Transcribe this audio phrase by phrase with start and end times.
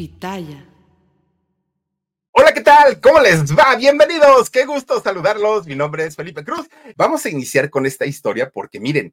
[0.00, 0.66] Pitaya.
[2.30, 3.02] Hola, ¿qué tal?
[3.02, 3.76] ¿Cómo les va?
[3.76, 4.48] Bienvenidos.
[4.48, 5.66] Qué gusto saludarlos.
[5.66, 6.70] Mi nombre es Felipe Cruz.
[6.96, 9.12] Vamos a iniciar con esta historia porque miren,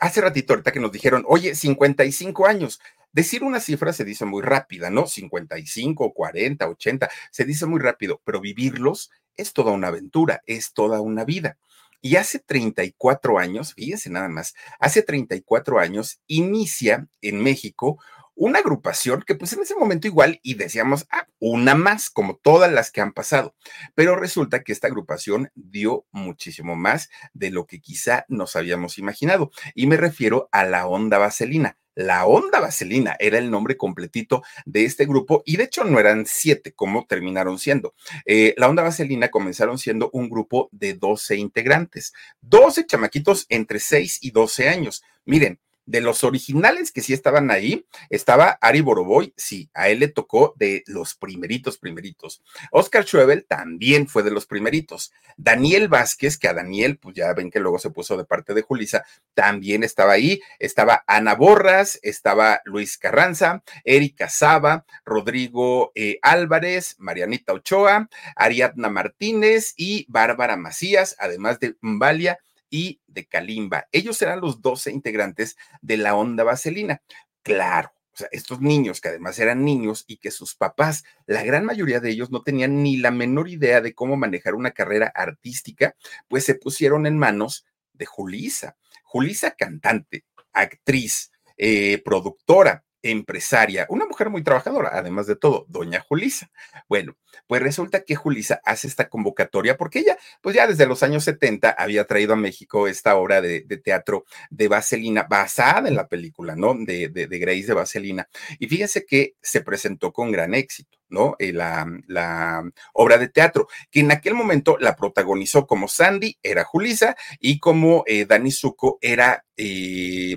[0.00, 2.80] hace ratito ahorita que nos dijeron, oye, 55 años.
[3.12, 5.06] Decir una cifra se dice muy rápida, ¿no?
[5.06, 11.00] 55, 40, 80, se dice muy rápido, pero vivirlos es toda una aventura, es toda
[11.00, 11.58] una vida.
[12.00, 18.00] Y hace 34 años, fíjense nada más, hace 34 años inicia en México
[18.34, 22.72] una agrupación que pues en ese momento igual y decíamos, ah, una más, como todas
[22.72, 23.54] las que han pasado.
[23.94, 29.50] Pero resulta que esta agrupación dio muchísimo más de lo que quizá nos habíamos imaginado.
[29.74, 31.76] Y me refiero a la Onda Vaselina.
[31.94, 36.24] La Onda Vaselina era el nombre completito de este grupo y de hecho no eran
[36.26, 37.94] siete como terminaron siendo.
[38.24, 44.20] Eh, la Onda Vaselina comenzaron siendo un grupo de 12 integrantes, 12 chamaquitos entre 6
[44.22, 45.04] y 12 años.
[45.26, 50.08] Miren, de los originales que sí estaban ahí, estaba Ari Boroboy, sí, a él le
[50.08, 52.42] tocó de los primeritos, primeritos.
[52.70, 55.12] Oscar Schwebel también fue de los primeritos.
[55.36, 58.62] Daniel Vázquez, que a Daniel, pues ya ven que luego se puso de parte de
[58.62, 59.04] Julisa,
[59.34, 60.40] también estaba ahí.
[60.58, 69.74] Estaba Ana Borras, estaba Luis Carranza, Erika Saba, Rodrigo eh, Álvarez, Marianita Ochoa, Ariadna Martínez
[69.76, 72.38] y Bárbara Macías, además de Mbalia
[72.72, 73.86] y de Kalimba.
[73.92, 77.02] Ellos eran los 12 integrantes de la onda vaselina.
[77.42, 81.66] Claro, o sea, estos niños que además eran niños y que sus papás, la gran
[81.66, 85.94] mayoría de ellos no tenían ni la menor idea de cómo manejar una carrera artística,
[86.28, 88.76] pues se pusieron en manos de Julisa.
[89.04, 96.50] Julisa cantante, actriz, eh, productora, empresaria, una mujer muy trabajadora, además de todo, doña Julisa.
[96.88, 101.24] Bueno, pues resulta que Julisa hace esta convocatoria porque ella, pues ya desde los años
[101.24, 106.54] 70 había traído a México esta obra de, teatro de Vaselina, basada en la película,
[106.56, 106.74] ¿no?
[106.74, 108.28] De, de, Grace de Vaselina.
[108.58, 110.98] Y fíjense que se presentó con gran éxito.
[111.08, 111.36] ¿no?
[111.38, 112.64] Eh, la, la,
[112.94, 118.02] obra de teatro, que en aquel momento la protagonizó como Sandy, era Julisa, y como
[118.06, 120.36] eh, Dani Zuko era eh,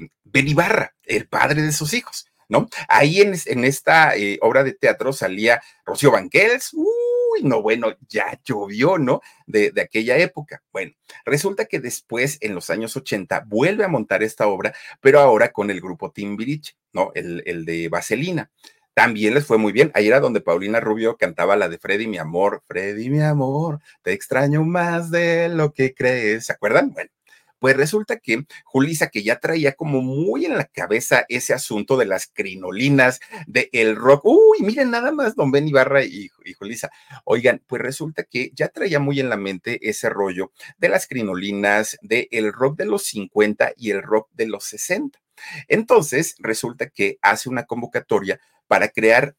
[1.06, 2.28] el padre de sus hijos.
[2.50, 2.68] ¿No?
[2.88, 8.98] Ahí en, esta eh, obra de teatro salía Rocío Banquels, uy, no, bueno, ya llovió,
[8.98, 9.22] ¿no?
[9.46, 10.64] De, aquella época.
[10.72, 10.94] Bueno,
[11.26, 15.70] resulta que después, en los años 80, vuelve a montar esta obra, pero ahora con
[15.70, 17.12] el grupo Timbiriche, ¿no?
[17.14, 18.50] El, el de Vaselina
[18.96, 19.92] también les fue muy bien.
[19.94, 24.14] Ahí era donde Paulina Rubio cantaba la de Freddy, mi amor, Freddy, mi amor, te
[24.14, 26.46] extraño más de lo que crees.
[26.46, 26.92] ¿Se acuerdan?
[26.94, 27.12] Bueno,
[27.60, 32.06] pues resulta que Julisa, que ya traía como muy en la cabeza ese asunto de
[32.06, 36.90] las crinolinas, de el rock, uy, miren nada más, don Ben Ibarra y, y Julisa.
[37.24, 41.98] Oigan, pues resulta que ya traía muy en la mente ese rollo de las crinolinas,
[42.02, 45.20] de el rock de los 50 y el rock de los 60.
[45.68, 49.36] Entonces, resulta que hace una convocatoria para crear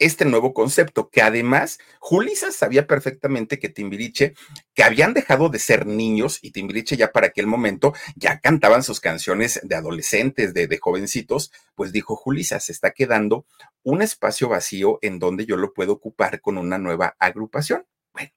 [0.00, 4.34] este nuevo concepto, que además Julisa sabía perfectamente que Timbiriche,
[4.74, 8.98] que habían dejado de ser niños y Timbiriche ya para aquel momento ya cantaban sus
[8.98, 13.44] canciones de adolescentes, de, jovencitos, pues dijo Julisa, se está quedando
[13.82, 17.84] un espacio vacío en donde yo lo puedo ocupar con una nueva agrupación.
[18.14, 18.30] Bueno,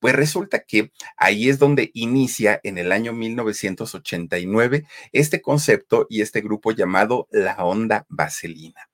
[0.00, 6.40] pues resulta que ahí es donde inicia en el año 1989 este concepto y este
[6.40, 8.88] grupo llamado La Onda Vaselina.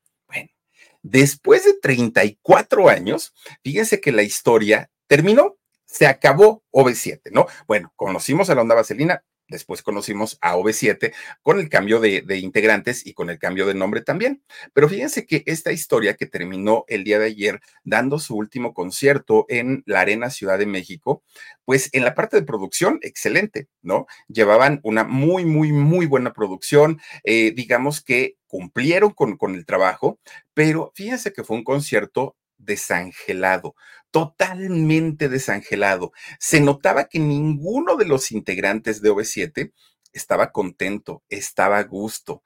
[1.03, 3.33] Después de 34 años,
[3.63, 7.47] fíjense que la historia terminó, se acabó OV7, ¿no?
[7.67, 13.05] Bueno, conocimos a la onda vaselina, Después conocimos a OV7 con el cambio de, integrantes
[13.05, 14.41] y con el cambio de nombre también.
[14.73, 19.45] Pero fíjense que esta historia que terminó el día de ayer dando su último concierto
[19.49, 21.21] en la Arena Ciudad de México,
[21.65, 24.07] pues en la parte de producción, excelente, ¿no?
[24.27, 26.99] Llevaban una muy, muy, muy buena producción.
[27.23, 30.19] Eh, digamos que cumplieron con, con el trabajo,
[30.53, 33.75] pero fíjense que fue un concierto desangelado,
[34.11, 36.11] totalmente desangelado.
[36.39, 39.73] Se notaba que ninguno de los integrantes de OV7
[40.13, 42.43] estaba contento, estaba a gusto.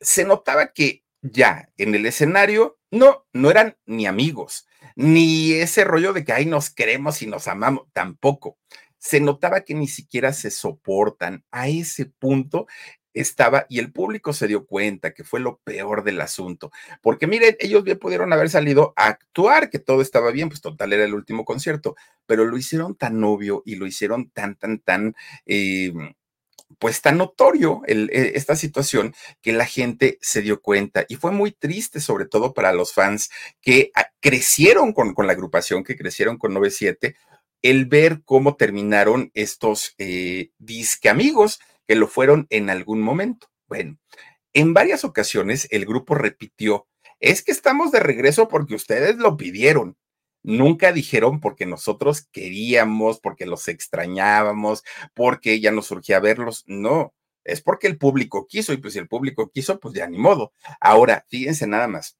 [0.00, 6.12] Se notaba que ya en el escenario no, no eran ni amigos, ni ese rollo
[6.12, 8.58] de que ahí nos queremos y nos amamos, tampoco.
[8.98, 11.44] Se notaba que ni siquiera se soportan.
[11.50, 12.66] A ese punto
[13.16, 16.70] estaba y el público se dio cuenta que fue lo peor del asunto,
[17.00, 20.92] porque miren, ellos bien pudieron haber salido a actuar, que todo estaba bien, pues total
[20.92, 21.96] era el último concierto,
[22.26, 25.16] pero lo hicieron tan obvio y lo hicieron tan, tan, tan...
[25.46, 25.92] Eh,
[26.78, 31.52] pues tan notorio e, esta situación que la gente se dio cuenta y fue muy
[31.52, 33.30] triste sobre todo para los fans
[33.60, 37.14] que ah, crecieron con, con la agrupación, que crecieron con 97,
[37.62, 43.48] el ver cómo terminaron estos eh, disque amigos que lo fueron en algún momento.
[43.68, 43.98] Bueno,
[44.52, 46.86] en varias ocasiones el grupo repitió,
[47.20, 49.96] es que estamos de regreso porque ustedes lo pidieron.
[50.42, 54.84] Nunca dijeron porque nosotros queríamos, porque los extrañábamos,
[55.14, 56.62] porque ya nos surgía verlos.
[56.66, 60.18] No, es porque el público quiso y pues si el público quiso, pues ya ni
[60.18, 60.52] modo.
[60.80, 62.16] Ahora, fíjense nada más.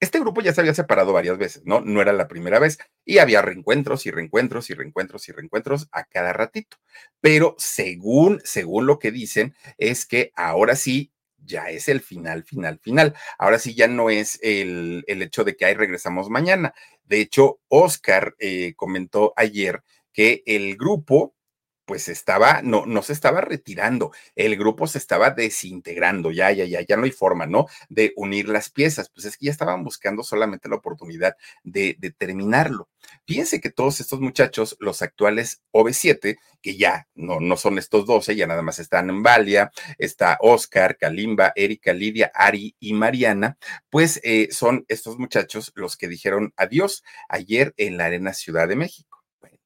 [0.00, 1.82] Este grupo ya se había separado varias veces, ¿no?
[1.82, 6.04] No era la primera vez y había reencuentros y reencuentros y reencuentros y reencuentros a
[6.04, 6.78] cada ratito.
[7.20, 11.12] Pero según, según lo que dicen, es que ahora sí
[11.44, 13.14] ya es el final, final, final.
[13.38, 16.74] Ahora sí ya no es el, el hecho de que ahí regresamos mañana.
[17.04, 19.82] De hecho, Oscar eh, comentó ayer
[20.12, 21.34] que el grupo
[21.90, 26.82] pues estaba, no, no se estaba retirando, el grupo se estaba desintegrando, ya, ya, ya,
[26.82, 27.66] ya no hay forma, ¿no?
[27.88, 31.34] De unir las piezas, pues es que ya estaban buscando solamente la oportunidad
[31.64, 32.88] de, terminarlo.
[33.26, 38.36] Fíjense que todos estos muchachos, los actuales OV7, que ya no, no son estos 12,
[38.36, 43.58] ya nada más están en Valia, está Oscar, Kalimba, Erika, Lidia, Ari y Mariana,
[43.88, 48.76] pues eh, son estos muchachos los que dijeron adiós ayer en la Arena Ciudad de
[48.76, 49.24] México.
[49.40, 49.58] Bueno,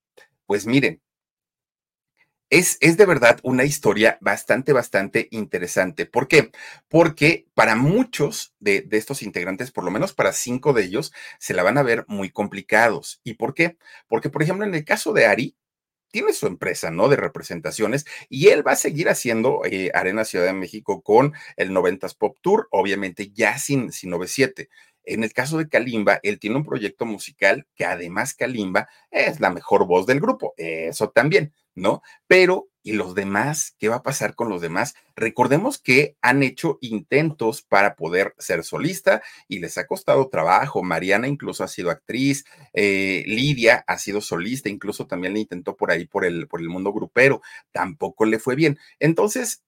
[0.46, 1.02] pues miren,
[2.58, 6.06] es, de verdad una historia bastante, bastante interesante.
[6.06, 6.52] ¿Por qué?
[6.88, 11.54] Porque para muchos de, de, estos integrantes, por lo menos para cinco de ellos, se
[11.54, 13.20] la van a ver muy complicados.
[13.24, 13.76] ¿Y por qué?
[14.08, 15.56] Porque, por ejemplo, en el caso de Ari,
[16.14, 17.08] tiene su empresa, ¿no?
[17.08, 21.72] De representaciones y él va a seguir haciendo eh, Arena Ciudad de México con el
[21.72, 24.68] 90s Pop Tour, obviamente ya sin, sin 97.
[25.04, 29.50] En el caso de Kalimba, él tiene un proyecto musical que además Kalimba es la
[29.50, 31.52] mejor voz del grupo, eso también.
[31.74, 32.02] ¿no?
[32.26, 33.74] Pero, ¿y los demás?
[33.78, 34.94] ¿Qué va a pasar con los demás?
[35.16, 40.82] Recordemos que han hecho intentos para poder ser solista y les ha costado trabajo.
[40.82, 45.90] Mariana incluso ha sido actriz, eh, Lidia ha sido solista, incluso también le intentó por
[45.90, 47.42] ahí por el, por el mundo grupero,
[47.72, 48.78] tampoco le fue bien.
[48.98, 49.62] Entonces,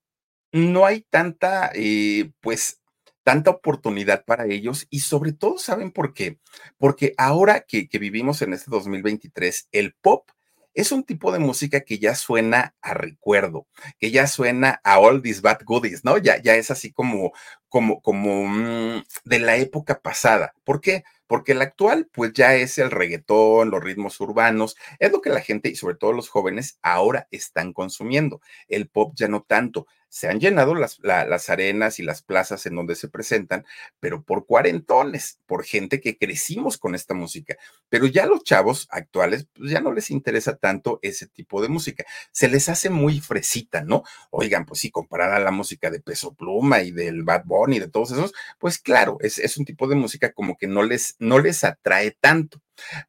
[0.53, 2.81] no hay tanta, eh, pues,
[3.27, 6.39] tanta oportunidad para ellos y sobre todo, ¿saben por qué?
[6.79, 10.31] Porque ahora que, vivimos en este 2023, el pop
[10.75, 13.67] es un tipo de música que ya suena a recuerdo,
[13.99, 16.19] que ya suena a all these bad goodies, ¿no?
[16.19, 17.33] Ya, ya es así como,
[17.69, 20.55] como, como mm, de la época pasada.
[20.63, 21.03] ¿Por qué?
[21.27, 25.41] Porque el actual, pues ya es el reggaetón, los ritmos urbanos, es lo que la
[25.41, 28.41] gente y sobre todo los jóvenes ahora están consumiendo.
[28.69, 29.87] El pop ya no tanto
[30.17, 33.67] se han llenado las, las, arenas y las plazas en donde se presentan,
[34.01, 37.57] pero por cuarentones, por gente que crecimos con esta música.
[37.91, 42.05] Pero ya los chavos actuales, pues ya no les interesa tanto ese tipo de música.
[42.33, 44.05] Se les hace muy fresita, ¿no?
[44.31, 47.81] Oigan, pues sí, comparada a la música de Peso Pluma y del Bad Bunny y
[47.81, 51.16] de todos esos, pues claro, es, es un tipo de música como que no les,
[51.19, 52.61] no les atrae tanto.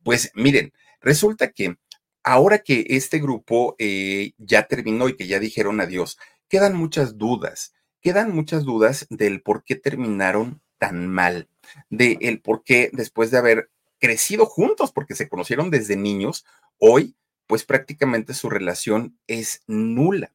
[0.04, 1.78] Pues miren, resulta que
[2.24, 6.18] ahora que este grupo eh, ya terminó y que ya dijeron adiós,
[6.50, 11.50] quedan muchas dudas, quedan muchas dudas del por qué terminaron tan mal,
[11.90, 16.46] de el por qué después de haber crecido juntos, porque se conocieron desde niños,
[16.78, 17.16] hoy
[17.48, 20.34] pues prácticamente su relación es nula.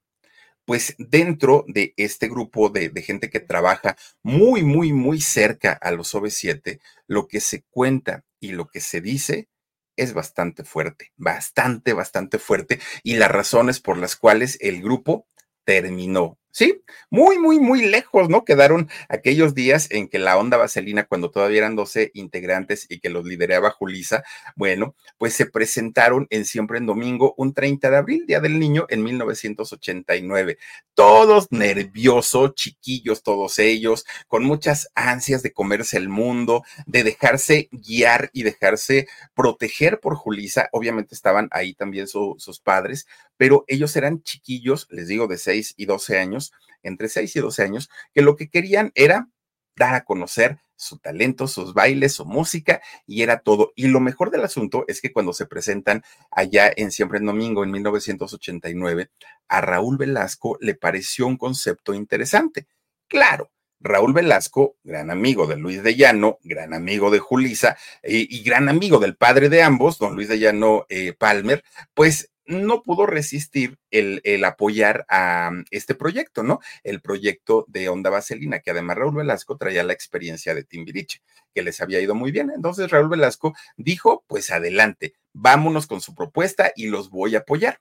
[0.65, 6.15] Pues dentro de este grupo de, gente que trabaja muy, muy, muy cerca a los
[6.15, 9.49] OV7, lo que se cuenta y lo que se dice
[9.97, 15.27] es bastante fuerte, bastante, bastante fuerte, y las razones por las cuales el grupo
[15.65, 18.45] terminó Sí, muy, muy, muy lejos, ¿no?
[18.45, 23.09] Quedaron aquellos días en que la onda vaselina, cuando todavía eran 12 integrantes y que
[23.09, 24.23] los lideraba Julisa,
[24.55, 28.85] bueno, pues se presentaron en Siempre en Domingo un 30 de abril, Día del Niño,
[28.91, 30.59] en 1989.
[30.93, 38.29] Todos nerviosos, chiquillos, todos ellos, con muchas ansias de comerse el mundo, de dejarse guiar
[38.35, 40.69] y dejarse proteger por Julisa.
[40.73, 43.07] Obviamente estaban ahí también sus padres,
[43.43, 46.53] pero ellos eran chiquillos, les digo, de 6 y 12 años,
[46.85, 49.31] entre 6 y 12 años, que lo que querían era
[49.75, 53.73] dar a conocer su talento, sus bailes, su música, y era todo.
[53.75, 57.65] Y lo mejor del asunto es que cuando se presentan allá en Siempre en Domingo,
[57.65, 59.11] en 1989,
[59.49, 62.69] a Raúl Velasco le pareció un concepto interesante.
[63.09, 68.69] Claro, Raúl Velasco, gran amigo de Luis de Llano, gran amigo de Julisa y, gran
[68.69, 73.79] amigo del padre de ambos, don Luis de Llano eh, Palmer, pues no pudo resistir
[73.91, 76.61] el, apoyar a mm, este proyecto, ¿no?
[76.83, 81.23] El proyecto de Onda Vaselina, que además Raúl Velasco traía la experiencia de Timbiriche,
[81.55, 82.51] que les había ido muy bien.
[82.55, 87.81] Entonces Raúl Velasco dijo, pues adelante, vámonos con su propuesta y los voy a apoyar.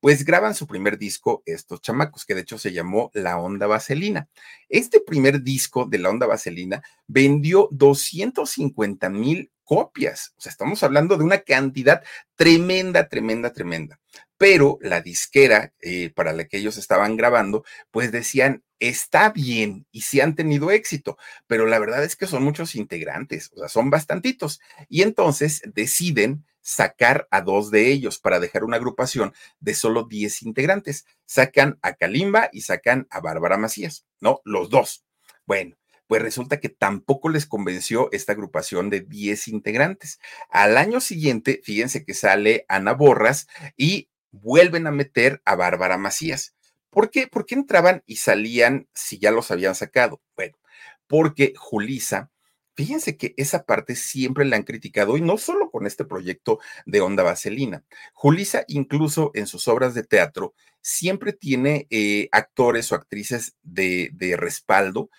[0.00, 4.28] pues graban su primer disco estos chamacos, que de hecho se llamó La Onda Vaselina.
[4.68, 10.34] Este primer disco de La Onda Vaselina vendió 250 mil copias.
[10.36, 12.02] O sea, estamos hablando de una cantidad
[12.34, 14.00] tremenda, tremenda, tremenda.
[14.36, 20.00] Pero la disquera eh, para la que ellos estaban grabando, pues decían, está bien y
[20.00, 23.90] sí han tenido éxito, pero la verdad es que son muchos integrantes, o sea, son
[23.90, 24.60] bastantitos.
[24.88, 30.42] Y entonces deciden sacar a dos de ellos para dejar una agrupación de solo 10
[30.42, 31.06] integrantes.
[31.26, 34.40] Sacan a Kalimba y sacan a Bárbara Macías, ¿no?
[34.44, 35.04] Los dos.
[35.46, 35.76] Bueno,
[36.10, 40.18] pues resulta que tampoco les convenció esta agrupación de 10 integrantes.
[40.48, 46.56] Al año siguiente, fíjense que sale Ana Borras y vuelven a meter a Bárbara Macías.
[46.90, 47.28] ¿Por qué?
[47.28, 50.20] ¿Por qué entraban y salían si ya los habían sacado?
[50.34, 50.58] Bueno,
[51.06, 52.32] porque Julisa
[52.74, 57.02] Fíjense que esa parte siempre la han criticado y no solo con este proyecto de
[57.02, 57.84] Onda Vaselina.
[58.14, 64.34] Julisa, incluso en sus obras de teatro, siempre tiene eh, actores o actrices de, de
[64.36, 65.10] respaldo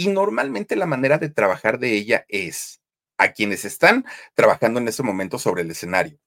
[0.00, 2.80] y normalmente la manera de trabajar de ella es
[3.18, 6.18] a quienes están trabajando en ese momento sobre el escenario.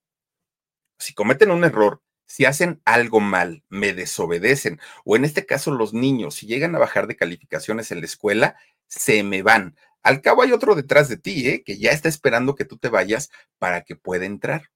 [1.00, 5.92] Si cometen un error, si hacen algo mal, me desobedecen, o en este caso los
[5.92, 9.76] niños, si llegan a bajar de calificaciones en la escuela, se me van.
[10.04, 11.64] Al cabo hay otro detrás de ti, ¿eh?
[11.66, 14.70] que ya está esperando que tú te vayas para que pueda entrar.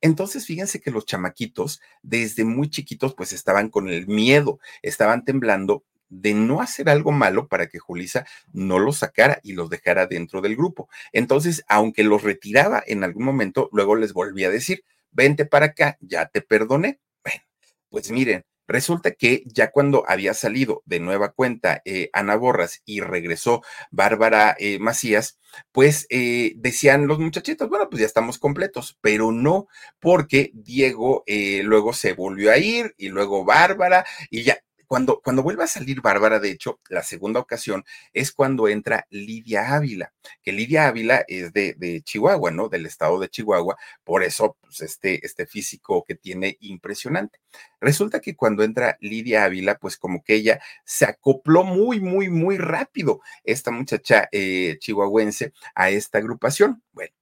[0.00, 5.82] Entonces, fíjense que los chamaquitos, desde muy chiquitos, pues estaban con el miedo, estaban temblando
[6.08, 10.40] de no hacer algo malo para que Julisa no los sacara y los dejara dentro
[10.40, 10.88] del grupo.
[11.12, 15.98] Entonces, aunque los retiraba en algún momento, luego les volvía a decir, vente para acá,
[16.00, 17.00] ya te perdoné.
[17.22, 17.42] Bueno,
[17.90, 23.00] pues miren, Resulta que ya cuando había salido de nueva cuenta eh, Ana Borras y
[23.00, 25.38] regresó Bárbara eh, Macías,
[25.70, 29.68] pues eh, decían los muchachitos, bueno, pues ya estamos completos, pero no,
[30.00, 35.64] porque Diego luego se volvió a ir y luego Bárbara y ya cuando, cuando vuelve
[35.64, 40.12] a salir Bárbara, de hecho, la segunda ocasión es cuando entra Lidia Ávila,
[40.42, 42.68] que Lidia Ávila es de, Chihuahua, ¿no?
[42.68, 47.40] Del estado de Chihuahua, por eso, pues, este, este físico que tiene impresionante.
[47.80, 52.58] Resulta que cuando entra Lidia Ávila, pues como que ella se acopló muy, muy, muy
[52.58, 56.82] rápido, esta muchacha eh, chihuahuense, a esta agrupación.
[56.92, 57.12] Bueno,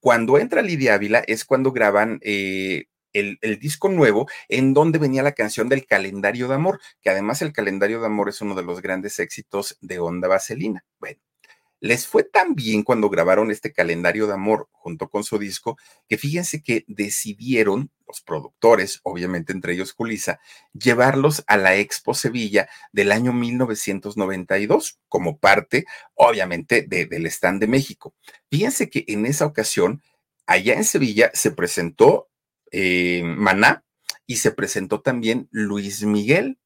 [0.00, 5.32] cuando entra Lidia Ávila es cuando graban eh, el, disco nuevo en donde venía la
[5.32, 8.80] canción del calendario de amor, que además el calendario de amor es uno de los
[8.82, 10.84] grandes éxitos de Onda Vaselina.
[10.98, 11.20] Bueno,
[11.80, 16.18] les fue tan bien cuando grabaron este calendario de amor junto con su disco, que
[16.18, 20.40] fíjense que decidieron los productores, obviamente entre ellos Julisa,
[20.72, 28.14] llevarlos a la Expo Sevilla del año 1992 como parte, obviamente, del stand de México.
[28.50, 30.02] Fíjense que en esa ocasión,
[30.46, 32.29] allá en Sevilla, se presentó
[32.70, 33.84] eh, Maná
[34.26, 36.58] y se presentó también Luis Miguel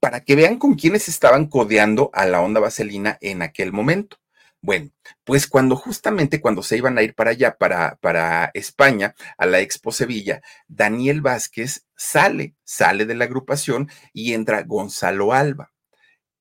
[0.00, 4.16] para que vean con quiénes estaban codeando a la onda vaselina en aquel momento.
[4.62, 4.90] Bueno,
[5.24, 9.60] pues cuando justamente cuando se iban a ir para allá, para, para España, a la
[9.60, 15.72] Expo Sevilla, Daniel Vázquez sale, sale de la agrupación y entra Gonzalo Alba.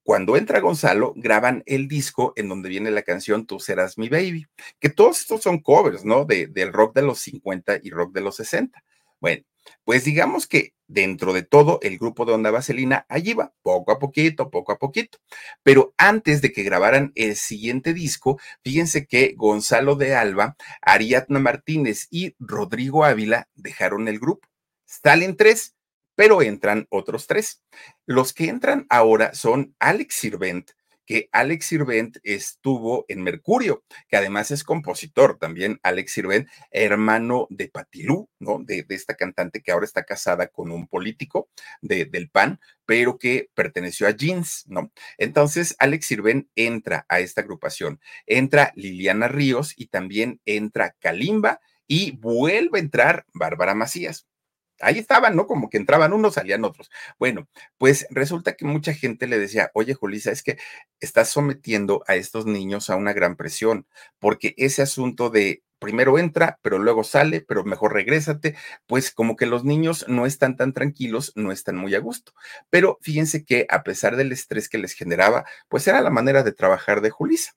[0.09, 4.47] Cuando entra Gonzalo, graban el disco en donde viene la canción Tú serás mi baby,
[4.79, 6.25] que todos estos son covers, ¿no?
[6.25, 8.83] De, del rock de los 50 y rock de los 60.
[9.21, 9.43] Bueno,
[9.83, 13.99] pues digamos que dentro de todo el grupo de Onda Vaselina, allí va, poco a
[13.99, 15.19] poquito, poco a poquito.
[15.61, 22.07] Pero antes de que grabaran el siguiente disco, fíjense que Gonzalo de Alba, Ariadna Martínez
[22.09, 24.47] y Rodrigo Ávila dejaron el grupo.
[24.87, 25.75] Stalin tres,
[26.19, 27.63] pero entran otros tres.
[28.05, 30.71] Los que entran ahora son Alex Sirvent,
[31.05, 37.69] que Alex Sirvent estuvo en Mercurio, que además es compositor también, Alex Sirvent, hermano de
[37.69, 38.59] Patilú, ¿no?
[38.61, 41.47] De, esta cantante que ahora está casada con un político
[41.81, 44.91] del PAN, pero que perteneció a Jeans, ¿no?
[45.17, 52.11] Entonces, Alex Sirvent entra a esta agrupación, entra Liliana Ríos y también entra Kalimba y
[52.17, 54.28] vuelve a entrar Bárbara Macías
[54.81, 55.47] ahí estaban, ¿no?
[55.47, 56.89] Como que entraban unos, salían otros.
[57.17, 60.57] Bueno, pues resulta que mucha gente le decía, oye, Julisa, es que
[60.99, 63.87] estás sometiendo a estos niños a una gran presión,
[64.19, 68.55] porque ese asunto de primero entra, pero luego sale, pero mejor regrésate,
[68.85, 72.33] pues como que los niños no están tan tranquilos, no están muy a gusto.
[72.69, 76.51] Pero fíjense que a pesar del estrés que les generaba, pues era la manera de
[76.51, 77.53] trabajar de Julisa.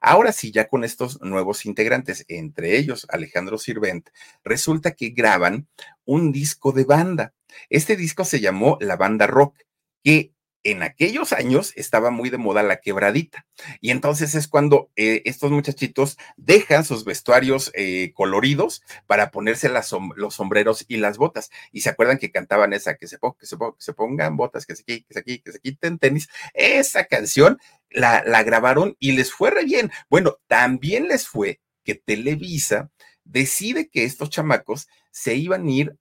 [0.00, 4.08] Ahora sí, ya con estos nuevos integrantes, entre ellos Alejandro Sirvent,
[4.44, 5.68] resulta que graban
[6.04, 7.34] un disco de banda.
[7.70, 9.56] Este disco se llamó La Banda Rock,
[10.02, 10.33] que
[10.64, 13.46] en aquellos años estaba muy de moda la quebradita.
[13.80, 20.34] Y entonces es cuando eh, estos muchachitos dejan sus vestuarios eh, coloridos para ponerse los
[20.34, 21.50] sombreros y las botas.
[21.70, 24.74] Y se acuerdan que cantaban esa, que se, que se, que se pongan botas, que
[24.74, 26.28] se, que se, que se quiten tenis.
[26.54, 27.58] Esa canción
[27.90, 29.92] la, la grabaron y les fue re bien.
[30.08, 32.90] Bueno, también les fue que Televisa
[33.24, 35.96] decide que estos chamacos se iban a ir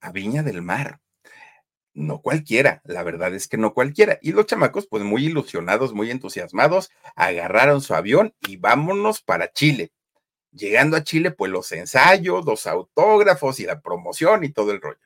[0.00, 1.00] a Viña del Mar
[1.94, 4.18] no cualquiera, la verdad es que no cualquiera.
[4.22, 9.92] Y los chamacos, pues muy ilusionados, muy entusiasmados, agarraron su avión y vámonos para Chile.
[10.52, 14.98] Llegando a Chile, pues los ensayos, los autógrafos y la promoción y todo el rollo.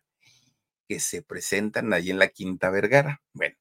[0.89, 3.23] Que se presentan ahí en la Quinta Vergara.
[3.33, 3.57] Bueno,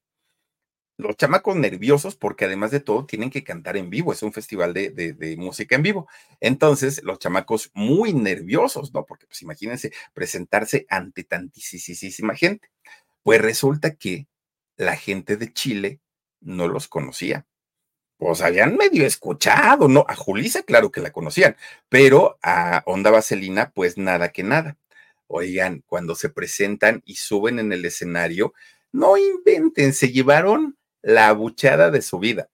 [0.96, 4.72] los chamacos nerviosos porque además de todo tienen que cantar en vivo, es un festival
[4.72, 6.08] de, de, música en vivo.
[6.40, 9.04] Entonces, los chamacos muy nerviosos, ¿no?
[9.04, 12.70] Porque pues imagínense presentarse ante tantísima gente.
[13.24, 14.28] Pues resulta que
[14.76, 16.00] la gente de Chile
[16.40, 17.46] no los conocía.
[18.18, 20.04] Pues habían medio escuchado, ¿no?
[20.08, 21.56] A Julisa, claro que la conocían,
[21.88, 24.78] pero a Onda Vaselina, pues nada que nada.
[25.26, 28.54] Oigan, cuando se presentan y suben en el escenario,
[28.92, 32.50] no inventen, se llevaron la abuchada de su vida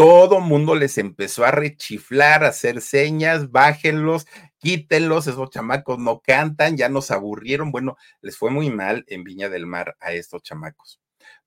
[0.00, 4.26] todo mundo les empezó a rechiflar, a hacer señas, bájenlos,
[4.60, 7.72] quítenlos, esos chamacos no cantan, ya nos aburrieron.
[7.72, 11.00] Bueno, les fue muy mal en Viña del Mar a estos chamacos.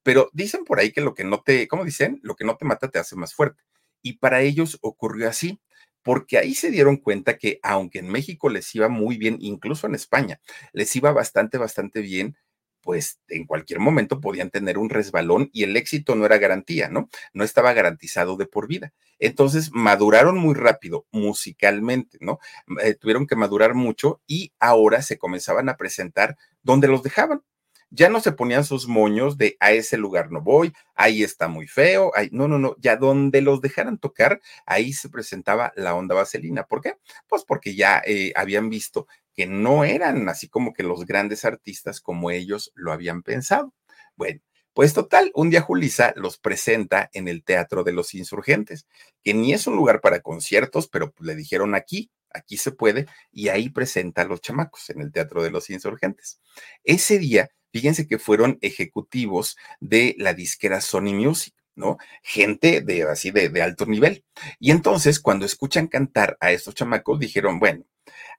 [0.03, 2.19] Pero dicen por ahí que lo que no te, ¿cómo dicen?
[2.23, 3.63] Lo que no te mata te hace más fuerte.
[4.01, 5.61] Y para ellos ocurrió así
[6.03, 9.95] porque ahí se dieron cuenta que aunque en México les iba muy bien, incluso en
[9.95, 10.39] España,
[10.73, 12.35] les iba bastante, bastante bien,
[12.83, 17.09] pues en cualquier momento podían tener un resbalón y el éxito no era garantía, ¿no?
[17.33, 18.93] No estaba garantizado de por vida.
[19.19, 22.39] Entonces maduraron muy rápido musicalmente, ¿no?
[22.83, 27.41] Eh, tuvieron que madurar mucho y ahora se comenzaban a presentar donde los dejaban.
[27.89, 31.67] Ya no se ponían sus moños de a ese lugar no voy, ahí está muy
[31.67, 36.15] feo, ahí, no, no, no, ya donde los dejaran tocar, ahí se presentaba la onda
[36.15, 36.63] vaselina.
[36.63, 36.95] ¿Por qué?
[37.27, 42.01] Pues porque ya eh, habían visto que no eran así como que los grandes artistas
[42.01, 43.73] como ellos lo habían pensado.
[44.15, 44.41] Bueno,
[44.73, 48.87] pues total, un día Julisa los presenta en el Teatro de los Insurgentes,
[49.23, 53.49] que ni es un lugar para conciertos, pero le dijeron aquí, aquí se puede, y
[53.49, 56.39] ahí presenta a los chamacos en el Teatro de los Insurgentes.
[56.83, 61.53] Ese día, fíjense que fueron ejecutivos de la disquera Sony Music.
[61.75, 61.97] ¿no?
[62.21, 64.23] Gente de así de, de alto nivel.
[64.59, 67.83] Y entonces, cuando escuchan cantar a estos chamacos, dijeron, bueno,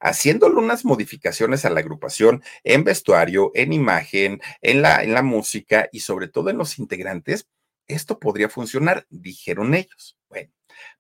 [0.01, 5.89] haciéndole unas modificaciones a la agrupación en vestuario, en imagen, en la, en la música
[5.93, 7.49] y sobre todo en los integrantes,
[7.87, 10.17] esto podría funcionar, dijeron ellos.
[10.29, 10.51] Bueno,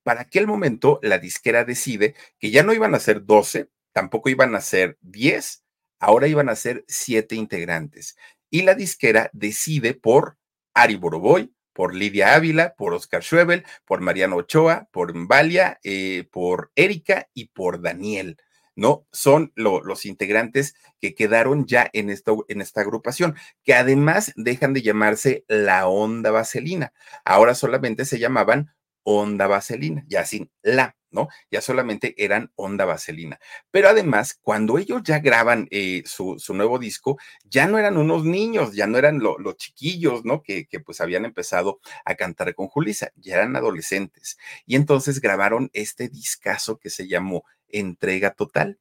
[0.02, 4.54] para aquel momento la disquera decide que ya no iban a ser 12, tampoco iban
[4.54, 5.64] a ser 10,
[5.98, 8.16] ahora iban a ser 7 integrantes.
[8.50, 10.38] Y la disquera decide por
[10.74, 16.70] Ari Boroboy, por Lidia Ávila, por Oscar Schwebel, por Mariano Ochoa, por Valia, eh, por
[16.76, 18.38] Erika y por Daniel.
[18.76, 19.06] ¿No?
[19.12, 24.82] Son los integrantes que quedaron ya en, esto, en esta agrupación, que además dejan de
[24.82, 26.92] llamarse la onda vaselina.
[27.24, 31.28] Ahora solamente se llamaban Onda Vaselina, ya sin la, ¿no?
[31.50, 33.38] Ya solamente eran Onda Vaselina.
[33.70, 38.74] Pero además, cuando ellos ya graban eh, su, nuevo disco, ya no eran unos niños,
[38.74, 40.42] ya no eran los chiquillos, ¿no?
[40.42, 44.38] Que, que, pues habían empezado a cantar con Julisa, ya eran adolescentes.
[44.66, 48.78] Y entonces grabaron este discazo que se llamó Entrega Total.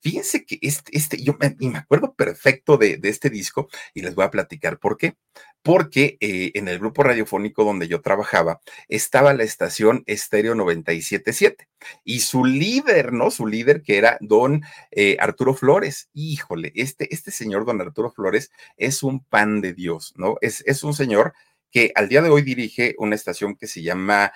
[0.00, 4.24] Fíjense que este, este yo me, me acuerdo perfecto de, este disco y les voy
[4.24, 5.14] a platicar por qué.
[5.62, 11.68] Porque eh, en el grupo radiofónico donde yo trabajaba estaba la estación Estéreo 977
[12.04, 13.30] y su líder, ¿no?
[13.30, 16.08] Su líder que era don eh, Arturo Flores.
[16.14, 20.36] Híjole, este, este señor, don Arturo Flores, es un pan de Dios, ¿no?
[20.40, 21.34] Es, es un señor
[21.72, 24.32] que al día de hoy dirige una estación que se llama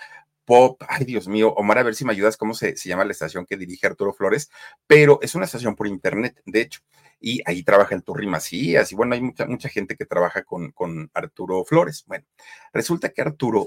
[0.50, 0.82] pop.
[0.88, 3.56] Ay, Dios mío, Omar, a ver si me ayudas cómo se, llama la estación que
[3.56, 4.50] dirige Arturo Flores,
[4.88, 6.80] pero es una estación por internet, de hecho.
[7.20, 10.72] Y ahí trabaja el Turri Macías, y bueno, hay mucha, mucha gente que trabaja con,
[10.72, 12.02] con Arturo Flores.
[12.08, 12.24] Bueno,
[12.72, 13.64] resulta que Arturo.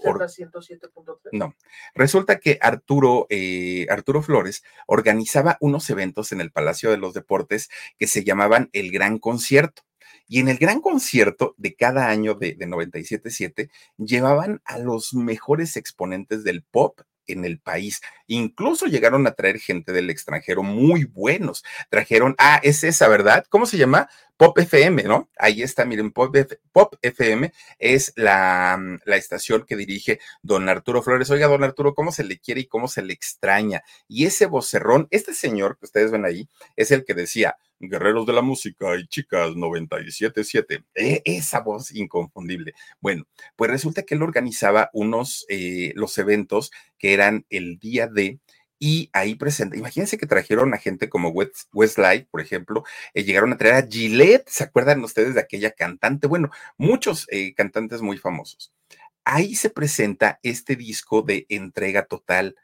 [1.32, 1.56] No,
[1.96, 7.70] resulta que Arturo, eh, Arturo Flores organizaba unos eventos en el Palacio de los Deportes
[7.98, 9.84] que se llamaban El Gran Concierto.
[10.28, 15.78] Y en el gran concierto de cada año de, de 97.7 llevaban a los mejores
[15.78, 18.02] exponentes del pop en el país.
[18.28, 21.64] Incluso llegaron a traer gente del extranjero muy buenos.
[21.90, 23.46] Trajeron, ah, es esa, ¿verdad?
[23.50, 24.10] ¿Cómo se llama?
[24.38, 25.30] Pop FM, ¿no?
[25.38, 26.36] Ahí está, miren, Pop,
[27.02, 31.30] FM es la, mm, la, estación que dirige don Arturo Flores.
[31.30, 33.84] Oiga, don Arturo, ¿cómo se le quiere y cómo se le extraña?
[34.08, 37.56] Y ese vocerrón, este señor que ustedes ven ahí, es el que decía,
[37.90, 40.84] Guerreros de la Música y Chicas 97.7.
[40.96, 42.74] E, esa voz inconfundible.
[43.00, 48.40] Bueno, pues resulta que él organizaba unos, eh, los eventos que eran el día de
[48.80, 49.78] y ahí presenta.
[49.78, 51.30] Imagínense que trajeron a gente como
[51.74, 52.84] Westlife, por ejemplo,
[53.14, 56.28] eh, llegaron a traer a Gillette, ¿se acuerdan ustedes de aquella cantante?
[56.28, 58.74] Bueno, muchos eh, cantantes muy famosos.
[59.26, 62.56] Ahí se presenta este disco de entrega total.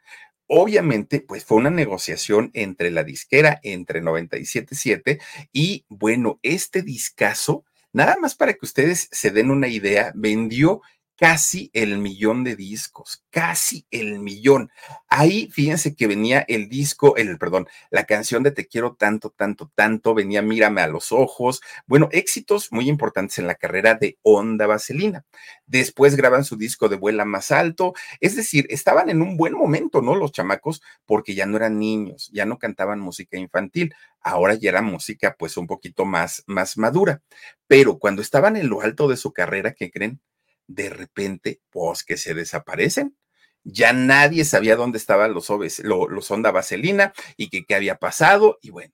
[0.47, 5.19] Obviamente, pues fue una negociación entre la disquera, entre 977
[5.53, 10.81] y bueno, este discazo, nada más para que ustedes se den una idea, vendió
[11.19, 14.71] casi el millón de discos, casi el millón.
[15.09, 19.69] Ahí fíjense que venía el disco, el perdón, la canción de Te quiero tanto, tanto,
[19.75, 21.61] tanto, venía Mírame a los ojos.
[21.87, 25.25] Bueno, éxitos muy importantes en la carrera de Onda Vaselina.
[25.67, 30.01] Después graban su disco de Vuela más alto, es decir, estaban en un buen momento,
[30.01, 30.15] ¿no?
[30.15, 34.81] Los chamacos, porque ya no eran niños, ya no cantaban música infantil, ahora ya era
[34.81, 37.21] música pues un poquito más más madura.
[37.67, 40.21] Pero cuando estaban en lo alto de su carrera, ¿qué creen?
[40.69, 43.17] De repente, pues que se desaparecen.
[43.63, 45.49] Ya nadie sabía dónde estaban los,
[45.83, 48.57] los Onda Vaselina y qué había pasado.
[48.61, 48.93] Y bueno,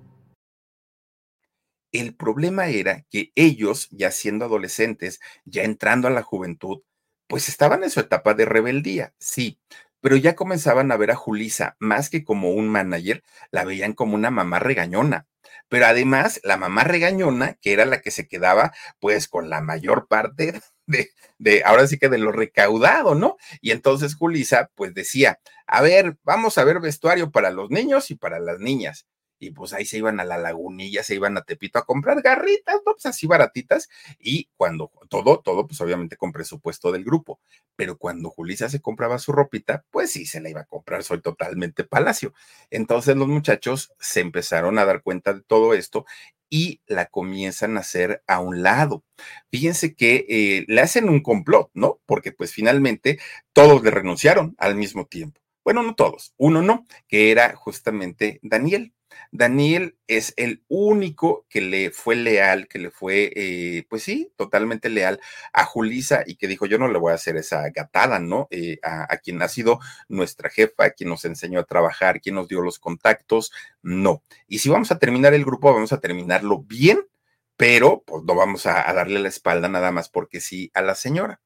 [1.91, 6.83] El problema era que ellos, ya siendo adolescentes, ya entrando a la juventud,
[7.27, 9.59] pues estaban en su etapa de rebeldía, sí,
[10.01, 14.15] pero ya comenzaban a ver a Julisa más que como un manager, la veían como
[14.15, 15.27] una mamá regañona.
[15.69, 20.07] Pero además, la mamá regañona, que era la que se quedaba pues con la mayor
[20.07, 23.37] parte de, de ahora sí que de lo recaudado, ¿no?
[23.61, 28.15] Y entonces Julisa pues decía, a ver, vamos a ver vestuario para los niños y
[28.15, 29.05] para las niñas
[29.41, 32.75] y pues ahí se iban a la lagunilla, se iban a Tepito a comprar garritas,
[32.85, 32.93] ¿no?
[32.93, 37.39] Pues así baratitas, y cuando todo, todo, pues obviamente con presupuesto del grupo,
[37.75, 41.21] pero cuando Julisa se compraba su ropita, pues sí se la iba a comprar, soy
[41.21, 42.33] totalmente palacio.
[42.69, 46.05] Entonces los muchachos se empezaron a dar cuenta de todo esto
[46.51, 49.03] y la comienzan a hacer a un lado.
[49.49, 51.99] Fíjense que eh, le hacen un complot, ¿no?
[52.05, 53.19] Porque pues finalmente
[53.53, 55.40] todos le renunciaron al mismo tiempo.
[55.63, 58.93] Bueno, no todos, uno no, que era justamente Daniel.
[59.31, 64.89] Daniel es el único que le fue leal, que le fue, eh, pues sí, totalmente
[64.89, 65.19] leal
[65.53, 68.47] a Julisa y que dijo, yo no le voy a hacer esa gatada, ¿no?
[68.51, 72.61] Eh, a, quien ha sido nuestra jefa, quien nos enseñó a trabajar, quien nos dio
[72.61, 74.23] los contactos, no.
[74.47, 77.01] Y si vamos a terminar el grupo, vamos a terminarlo bien,
[77.57, 80.95] pero pues no vamos a, a darle la espalda nada más porque sí a la
[80.95, 81.41] señora.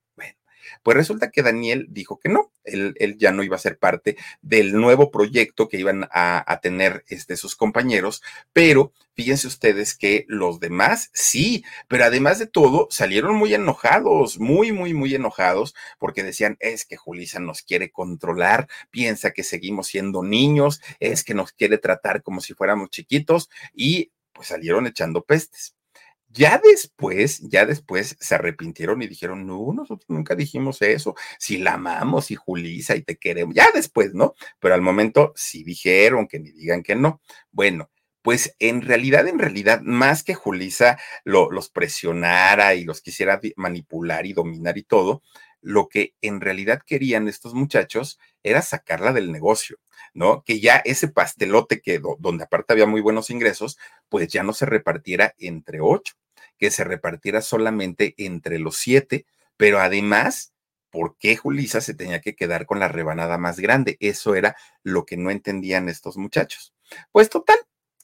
[0.84, 4.73] Pues resulta que Daniel dijo que no, él, ya no iba a ser parte del
[4.73, 8.23] nuevo proyecto que iban a, tener este, sus compañeros,
[8.54, 14.71] pero fíjense ustedes que los demás sí, pero además de todo salieron muy enojados, muy,
[14.71, 20.23] muy, muy enojados, porque decían, es que Julisa nos quiere controlar, piensa que seguimos siendo
[20.23, 25.74] niños, es que nos quiere tratar como si fuéramos chiquitos y pues salieron echando pestes.
[26.35, 31.75] Ya después, ya después se arrepintieron y dijeron, no, nosotros nunca dijimos eso, si la
[31.75, 34.35] amamos y Julisa y te queremos, ya después, ¿no?
[34.59, 37.21] Pero al momento sí dijeron que ni digan que no.
[37.51, 37.89] Bueno,
[38.21, 44.33] pues en realidad, en realidad, más que Julisa los presionara y los quisiera manipular y
[44.33, 45.23] dominar y todo,
[45.61, 49.77] lo que en realidad querían estos muchachos era sacarla del negocio,
[50.13, 50.43] ¿no?
[50.43, 53.77] Que ya ese pastelote que donde aparte había muy buenos ingresos,
[54.09, 56.13] pues ya no se repartiera entre ocho
[56.57, 59.25] que se repartiera solamente entre los siete,
[59.57, 60.53] pero además,
[60.89, 63.97] ¿por qué Julisa se tenía que quedar con la rebanada más grande?
[63.99, 66.73] Eso era lo que no entendían estos muchachos.
[67.11, 67.57] Pues total,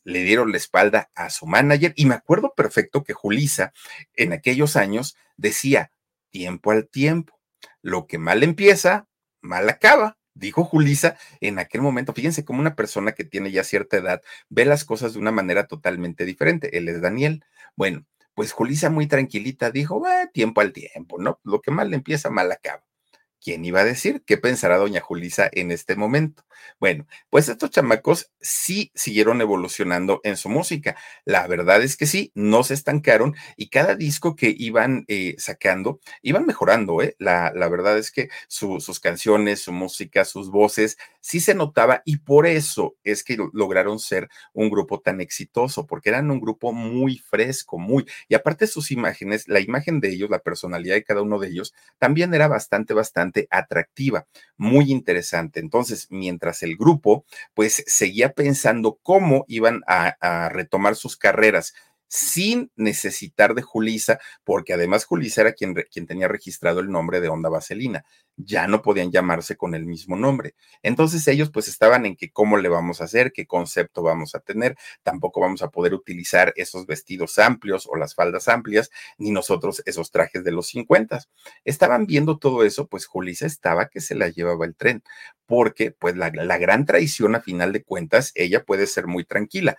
[0.04, 3.74] le dieron la espalda a su manager y me acuerdo perfecto que Julisa
[4.16, 5.92] en aquellos años decía,
[6.30, 7.40] tiempo al tiempo,
[7.82, 9.08] lo que mal empieza,
[9.42, 10.18] mal acaba.
[10.34, 14.64] Dijo Julisa en aquel momento, fíjense como una persona que tiene ya cierta edad ve
[14.66, 16.78] las cosas de una manera totalmente diferente.
[16.78, 17.44] Él es Daniel.
[17.76, 18.06] Bueno,
[18.42, 20.02] pues Julisa muy tranquilita dijo,
[20.34, 21.40] tiempo al tiempo, ¿no?
[21.44, 22.84] Lo que mal empieza, mal acaba.
[23.44, 24.22] ¿Quién iba a decir?
[24.26, 26.44] ¿Qué pensará doña Julisa en este momento?
[26.80, 30.96] Bueno, pues estos chamacos sí siguieron evolucionando en su música.
[31.26, 36.00] La verdad es que sí, no se estancaron y cada disco que iban eh, sacando,
[36.22, 37.16] iban mejorando, ¿eh?
[37.18, 42.18] La, la verdad es que sus canciones, su música, sus voces, sí se notaba y
[42.18, 47.18] por eso es que lograron ser un grupo tan exitoso, porque eran un grupo muy
[47.18, 51.40] fresco, muy, y aparte sus imágenes, la imagen de ellos, la personalidad de cada uno
[51.40, 55.60] de ellos, también era bastante, bastante atractiva, muy interesante.
[55.60, 61.74] Entonces, mientras el grupo pues seguía pensando cómo iban a, a retomar sus carreras
[62.12, 67.30] sin necesitar de Julisa, porque además Julisa era quien, quien, tenía registrado el nombre de
[67.30, 68.04] Onda Vaselina.
[68.36, 70.54] Ya no podían llamarse con el mismo nombre.
[70.84, 74.42] Entonces ellos pues estaban en que cómo le vamos a hacer, qué concepto vamos a
[74.42, 74.76] tener.
[75.04, 80.12] Tampoco vamos a poder utilizar esos vestidos amplios o las faldas amplias, ni nosotros esos
[80.12, 81.24] trajes de los 50.
[81.64, 85.02] Estaban viendo todo eso, pues Julisa estaba que se la llevaba el tren,
[85.46, 89.78] porque pues la, la gran traición a final de cuentas, ella puede ser muy tranquila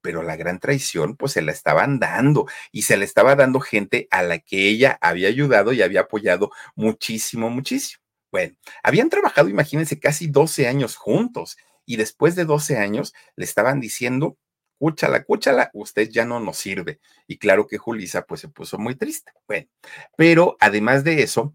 [0.00, 4.08] pero la gran traición pues se la estaban dando y se le estaba dando gente
[4.10, 8.02] a la que ella había ayudado y había apoyado muchísimo, muchísimo.
[8.30, 13.80] Bueno, habían trabajado, imagínense, casi 12 años juntos y después de 12 años le estaban
[13.80, 14.38] diciendo,
[14.78, 17.00] cúchala, cúchala, usted ya no nos sirve.
[17.26, 19.32] Y claro que Julisa pues se puso muy triste.
[19.48, 19.68] Bueno,
[20.16, 21.54] pero además de eso,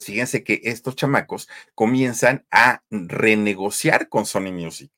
[0.00, 4.90] fíjense que estos chamacos comienzan a renegociar con Sony Music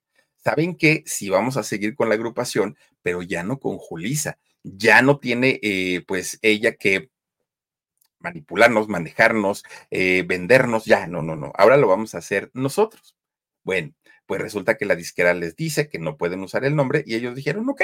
[0.46, 5.02] saben que si vamos a seguir con la agrupación, pero ya no con Julisa, ya
[5.02, 7.10] no tiene eh, pues ella que
[8.20, 13.16] manipularnos, manejarnos, eh, vendernos, ya, no, no, no, ahora lo vamos a hacer nosotros.
[13.64, 13.92] Bueno,
[14.24, 17.34] pues resulta que la disquera les dice que no pueden usar el nombre y ellos
[17.34, 17.82] dijeron, ok,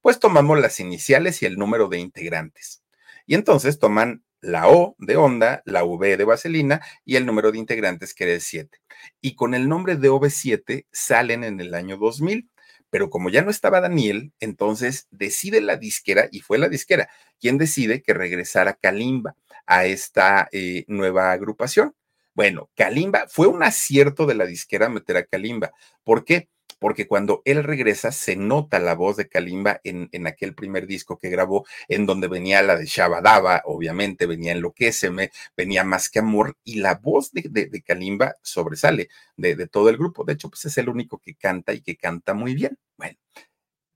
[0.00, 2.84] pues tomamos las iniciales y el número de integrantes.
[3.26, 7.58] Y entonces toman la O de Onda, la V de Vaselina y el número de
[7.58, 8.78] integrantes que era el 7.
[9.20, 12.48] Y con el nombre de OV7 salen en el año 2000.
[12.90, 17.08] Pero como ya no estaba Daniel, entonces decide la disquera, y fue la disquera
[17.40, 19.34] quien decide que regresara Kalimba
[19.66, 21.96] a esta eh, nueva agrupación.
[22.34, 25.72] Bueno, Kalimba fue un acierto de la disquera meter a Kalimba.
[26.04, 26.48] ¿Por qué?
[26.84, 31.18] Porque cuando él regresa se nota la voz de Kalimba en, en aquel primer disco
[31.18, 36.58] que grabó, en donde venía la de Shabadaba, obviamente venía Enloquéceme, venía Más que Amor,
[36.62, 40.24] y la voz de, de, Kalimba sobresale de, de, todo el grupo.
[40.24, 42.76] De hecho, pues es el único que canta y que canta muy bien.
[42.98, 43.16] Bueno.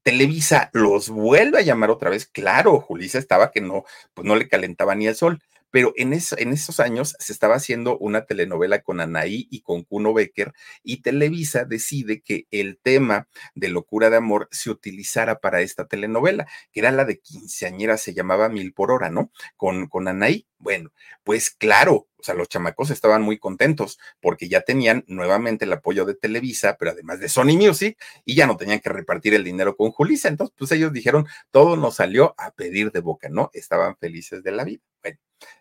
[0.03, 2.25] Televisa los vuelve a llamar otra vez.
[2.25, 6.81] Claro, Julisa estaba que no, pues no le calentaba ni el sol pero en, esos
[6.81, 10.53] años se estaba haciendo una telenovela con Anaí y con Kuno Becker
[10.83, 16.47] y Televisa decide que el tema de locura de amor se utilizara para esta telenovela,
[16.73, 19.31] que era la de quinceañera, se llamaba Mil por Hora, ¿no?
[19.57, 20.47] Con, con Anaí.
[20.59, 20.91] Bueno,
[21.23, 26.05] pues claro, o sea, los chamacos estaban muy contentos porque ya tenían nuevamente el apoyo
[26.05, 29.77] de Televisa, pero además de Sony Music, y ya no tenían que repartir el dinero
[29.77, 30.29] con Julisa.
[30.29, 33.51] Entonces, pues ellos dijeron, todo nos salió a pedir de boca, ¿no?
[33.55, 34.83] Estaban felices de la vida.
[35.01, 35.19] Bueno,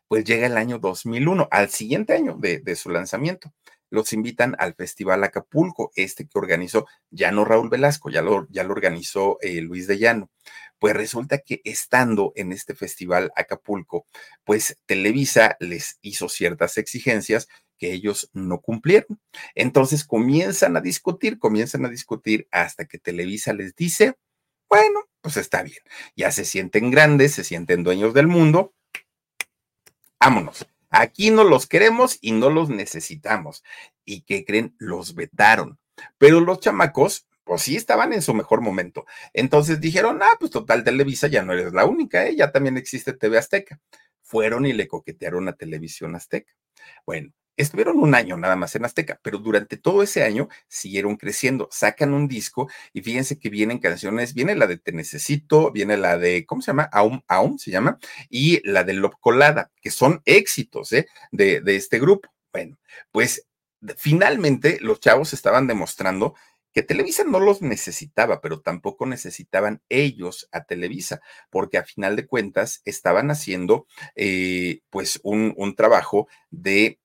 [0.07, 3.53] pues llega el año 2001, al siguiente año de, su lanzamiento.
[3.89, 8.63] los invitan al Festival Acapulco, este que organizó ya no Raúl Velasco, ya lo, ya
[8.63, 10.29] lo organizó eh, Luis de Llano.
[10.79, 14.05] Pues resulta que estando en este Festival Acapulco,
[14.43, 19.19] pues Televisa les hizo ciertas exigencias que ellos no cumplieron.
[19.55, 24.15] Entonces comienzan a discutir, comienzan a discutir hasta que Televisa les dice,
[24.69, 25.79] bueno, pues está bien,
[26.15, 28.73] ya se sienten grandes, se sienten dueños del mundo,
[30.19, 30.67] vámonos.
[30.89, 33.63] Aquí no los queremos y no los necesitamos.
[34.05, 34.73] ¿Y qué creen?
[34.77, 35.79] Los vetaron.
[36.17, 39.05] Pero los chamacos, pues sí estaban en su mejor momento.
[39.33, 42.35] Entonces dijeron, ah, pues total, Televisa ya no eres la única, ¿eh?
[42.35, 43.79] ya también existe TV Azteca.
[44.21, 46.53] Fueron y le coquetearon a Televisión Azteca.
[47.05, 51.67] Bueno, Estuvieron un año nada más en Azteca, pero durante todo ese año siguieron creciendo.
[51.71, 56.19] Sacan un disco y fíjense que vienen canciones, viene la de Te Necesito, viene la
[56.19, 56.87] de, ¿cómo se llama?
[56.91, 57.97] Aum, Aum se llama,
[58.29, 61.07] y la de Lop Colada, que son éxitos ¿eh?
[61.31, 62.29] de, de este grupo.
[62.53, 62.77] Bueno,
[63.11, 63.47] pues
[63.97, 66.35] finalmente los chavos estaban demostrando
[66.73, 72.27] que Televisa no los necesitaba, pero tampoco necesitaban ellos a Televisa, porque a final de
[72.27, 76.99] cuentas estaban haciendo eh, pues un, un trabajo de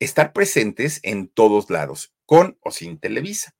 [0.00, 3.54] estar presentes en todos lados, con o sin Televisa.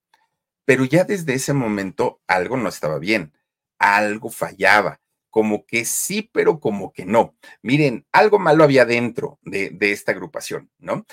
[0.64, 3.32] Pero ya desde ese momento algo no estaba bien,
[3.78, 5.00] algo fallaba,
[5.32, 7.34] como que sí, pero como que no.
[7.62, 11.06] Miren, algo malo había dentro de, esta agrupación, ¿no?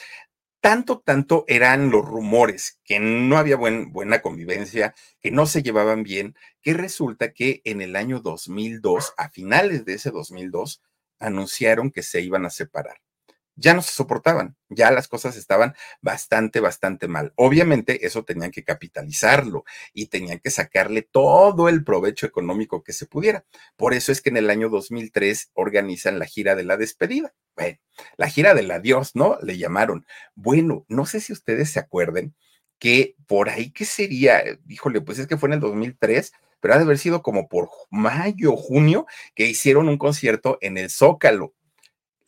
[0.62, 6.36] Tanto, tanto eran los rumores que no había buena convivencia, que no se llevaban bien,
[6.62, 10.82] que resulta que en el año 2002, a finales de ese 2002,
[11.20, 13.00] anunciaron que se iban a separar
[13.60, 17.34] ya no se soportaban, ya las cosas estaban bastante, bastante mal.
[17.36, 23.06] Obviamente eso tenían que capitalizarlo y tenían que sacarle todo el provecho económico que se
[23.06, 23.46] pudiera.
[23.76, 27.34] Por eso es que en el año 2003 organizan la gira de la despedida.
[27.56, 27.78] Bueno,
[28.18, 29.38] la gira del adiós, ¿no?
[29.44, 30.06] Le llamaron.
[30.36, 32.36] Bueno, no sé si ustedes se acuerden
[32.80, 36.78] que por ahí que sería, híjole, pues es que fue en el 2003, pero ha
[36.78, 41.54] de haber sido como por mayo, junio, que hicieron un concierto en el Zócalo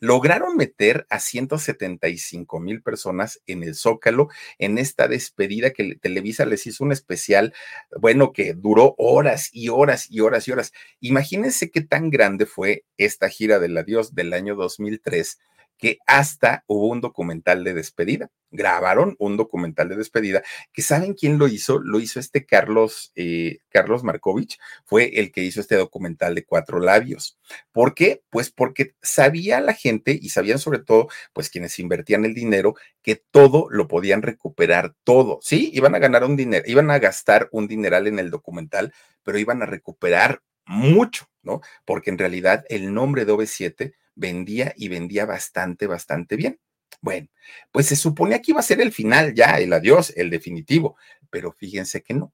[0.02, 6.66] lograron meter a 175 mil personas en el Zócalo en esta despedida que Televisa les
[6.66, 7.54] hizo un especial,
[8.00, 10.72] bueno, que duró horas y horas y horas y horas.
[10.98, 15.38] Imagínense qué tan grande fue esta gira del adiós del año 2003
[15.82, 18.30] que hasta hubo un documental de despedida.
[18.52, 21.80] Grabaron un documental de despedida que saben quién lo hizo.
[21.80, 26.78] Lo hizo este Carlos, eh, Carlos Markovich, fue el que hizo este documental de cuatro
[26.78, 27.36] labios.
[27.72, 28.22] ¿Por qué?
[28.30, 33.16] Pues porque sabía la gente y sabían sobre todo, pues quienes invertían el dinero, que
[33.16, 35.40] todo lo podían recuperar, todo.
[35.42, 39.36] Sí, iban a ganar un dinero, iban a gastar un dineral en el documental, pero
[39.36, 41.60] iban a recuperar mucho, ¿no?
[41.84, 46.60] Porque en realidad el nombre de OV7 vendía y vendía bastante, bastante bien.
[47.00, 47.28] Bueno,
[47.72, 50.96] pues se suponía que iba a ser el final ya, el adiós, el definitivo,
[51.30, 52.32] pero fíjense que no.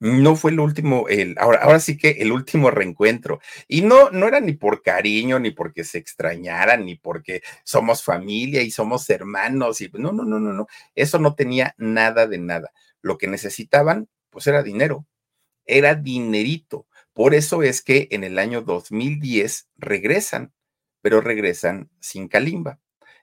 [0.00, 3.40] No fue el último, el, ahora, ahora sí que el último reencuentro.
[3.66, 8.62] Y no, no era ni por cariño, ni porque se extrañaran, ni porque somos familia
[8.62, 9.80] y somos hermanos.
[9.80, 10.66] Y no, no, no, no, no.
[10.94, 12.70] Eso no tenía nada de nada.
[13.02, 15.04] Lo que necesitaban, pues era dinero.
[15.66, 16.86] Era dinerito.
[17.12, 20.52] Por eso es que en el año 2010 regresan
[21.02, 22.80] pero regresan sin Kalimba.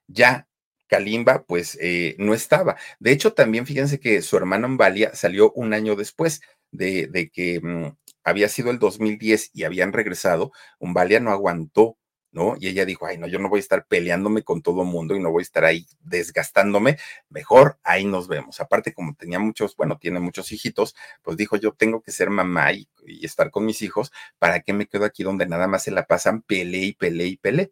[0.07, 0.47] Ya
[0.87, 2.77] Kalimba, pues eh, no estaba.
[2.99, 7.59] De hecho, también fíjense que su hermano Ambalia salió un año después de, de que
[7.61, 10.51] mm, había sido el 2010 y habían regresado.
[10.79, 11.97] Umbalia no aguantó
[12.35, 12.55] ¿no?
[12.59, 15.19] Y ella dijo, ay, no, yo no voy a estar peleándome con todo mundo y
[15.21, 16.97] no voy a estar ahí desgastándome,
[17.29, 18.59] mejor ahí nos vemos.
[18.59, 22.73] Aparte, como tenía muchos, bueno, tiene muchos hijitos, pues dijo, yo tengo que ser mamá
[22.73, 25.91] y, y estar con mis hijos, ¿para qué me quedo aquí donde nada más se
[25.91, 27.71] la pasan pele y pele y pele?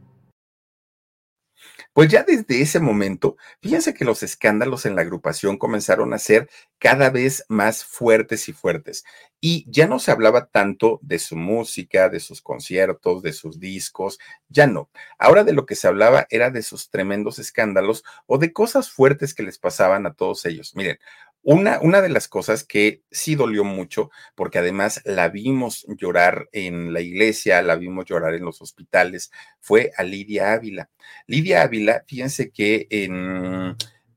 [1.93, 6.49] Pues ya desde ese momento, fíjense que los escándalos en la agrupación comenzaron a ser
[6.79, 9.03] cada vez más fuertes y fuertes.
[9.41, 14.19] Y ya no se hablaba tanto de su música, de sus conciertos, de sus discos,
[14.47, 14.89] ya no.
[15.19, 19.33] Ahora de lo que se hablaba era de sus tremendos escándalos o de cosas fuertes
[19.33, 20.73] que les pasaban a todos ellos.
[20.75, 20.97] Miren,
[21.43, 26.93] una, una, de las cosas que sí dolió mucho, porque además la vimos llorar en
[26.93, 30.89] la iglesia, la vimos llorar en los hospitales, fue a Lidia Ávila.
[31.27, 32.87] Lidia Ávila, fíjense que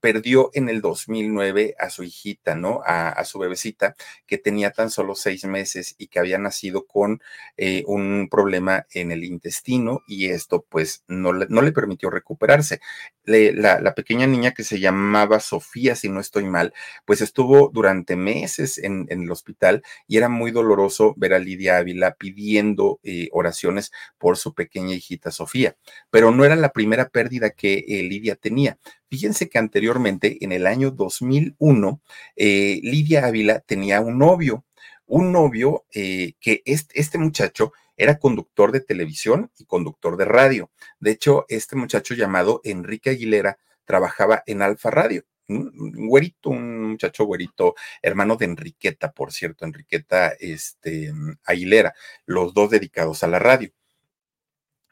[0.05, 2.83] perdió en el 2009 a su hijita, ¿no?
[2.85, 7.23] A, su bebecita, que tenía tan solo seis meses y que había nacido con
[7.57, 12.81] eh, un problema en el intestino y esto pues no no le permitió recuperarse.
[13.25, 16.73] La, pequeña niña que se llamaba Sofía, si no estoy mal,
[17.05, 22.15] pues estuvo durante meses en, el hospital y era muy doloroso ver a Lidia Ávila
[22.15, 25.77] pidiendo eh, oraciones por su pequeña hijita Sofía.
[26.11, 28.79] Pero no era la primera pérdida que eh, Lidia tenía.
[29.09, 32.01] Fíjense que anteriormente, en el año 2001,
[32.37, 34.65] eh, Lidia Ávila tenía un novio,
[35.07, 40.71] un novio eh, que este, este muchacho era conductor de televisión y conductor de radio.
[41.01, 45.25] De hecho, este muchacho llamado Enrique Aguilera trabajaba en Alfa Radio.
[45.47, 51.13] Un güerito, un muchacho güerito, hermano de Enriqueta, por cierto, Enriqueta este,
[51.45, 53.71] Aguilera, los dos dedicados a la radio.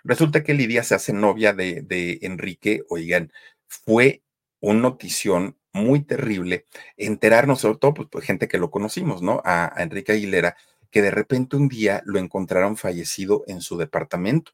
[0.04, 3.32] Resulta que Lidia se hace novia de, de Enrique, oigan,
[3.66, 4.22] fue
[4.60, 9.40] un notición muy terrible enterarnos, sobre todo pues, pues, gente que lo conocimos, ¿no?
[9.44, 10.56] A, Enrique Aguilera,
[10.92, 14.52] que de repente un día lo encontraron fallecido en su departamento.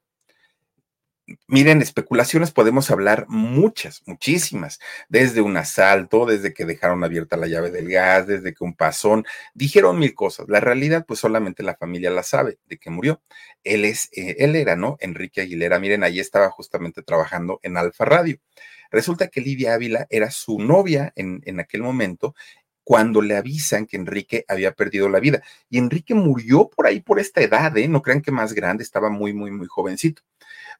[1.46, 4.78] Miren, especulaciones podemos hablar muchas, muchísimas,
[5.10, 9.26] desde un asalto, desde que dejaron abierta la llave del gas, desde que un pasón,
[9.52, 10.46] dijeron mil cosas.
[10.48, 13.20] La realidad, pues solamente la familia la sabe de que murió.
[13.62, 14.96] Él es, eh, él era, ¿no?
[15.00, 15.78] Enrique Aguilera.
[15.78, 18.38] Miren, ahí estaba justamente trabajando en Alfa Radio.
[18.90, 22.34] Resulta que Lidia Ávila era su novia en, en aquel momento
[22.88, 25.42] cuando le avisan que Enrique había perdido la vida.
[25.68, 27.86] Y Enrique murió por ahí, por esta edad, ¿eh?
[27.86, 30.22] No crean que más grande, estaba muy, muy, muy jovencito.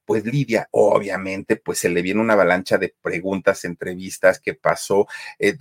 [0.06, 5.06] Pues Lidia, obviamente, pues se le viene una avalancha de preguntas, entrevistas, qué pasó,
[5.38, 5.54] eh,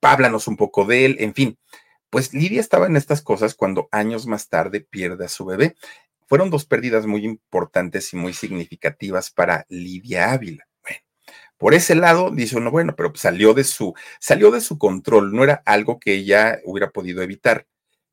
[0.00, 1.58] háblanos un poco de él, en fin.
[2.08, 5.74] Pues Lidia estaba en estas cosas cuando años más tarde pierde a su bebé.
[6.28, 10.68] Fueron dos pérdidas muy importantes y muy significativas para Lidia Ávila.
[11.58, 15.42] Por ese lado, dice uno, bueno, pero salió de su, salió de su control, no
[15.44, 17.66] era algo que ella hubiera podido evitar.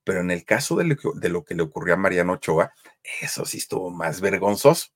[0.06, 2.74] Pero en el caso de lo, que, le ocurrió a Mariano Ochoa,
[3.22, 4.88] eso sí estuvo más vergonzoso,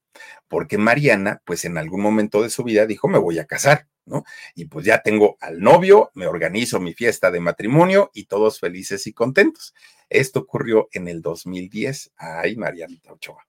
[0.47, 4.23] porque Mariana, pues en algún momento de su vida dijo, me voy a casar, ¿no?
[4.55, 9.07] Y pues ya tengo al novio, me organizo mi fiesta de matrimonio y todos felices
[9.07, 9.73] y contentos.
[10.09, 12.11] Esto ocurrió en el 2010.
[12.17, 13.46] Ay, Marianita Ochoa.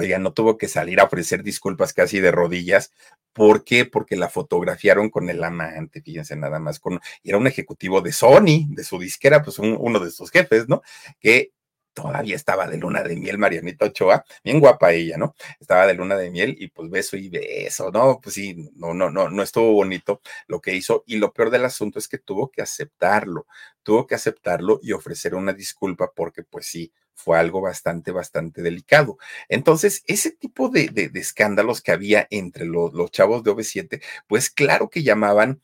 [0.00, 2.92] Oiga, no tuvo que salir a ofrecer disculpas casi de rodillas.
[3.32, 3.84] ¿Por qué?
[3.84, 8.68] Porque la fotografiaron con el amante, fíjense nada más, con, era un ejecutivo de Sony,
[8.68, 10.82] de su disquera, pues uno de sus jefes, ¿no?
[11.18, 11.50] Que
[11.94, 15.34] todavía estaba de luna de miel Marianita Ochoa, bien guapa ella, ¿no?
[15.58, 18.20] Estaba de luna de miel y pues beso y beso, ¿no?
[18.22, 21.64] Pues sí, no, no, no, no estuvo bonito lo que hizo y lo peor del
[21.64, 23.48] asunto es que tuvo que aceptarlo,
[23.82, 29.18] tuvo que aceptarlo y ofrecer una disculpa porque pues sí, fue algo bastante, bastante delicado.
[29.48, 34.50] Entonces, ese tipo de, de, escándalos que había entre los, los chavos de OV7, pues
[34.50, 35.60] claro que llamaban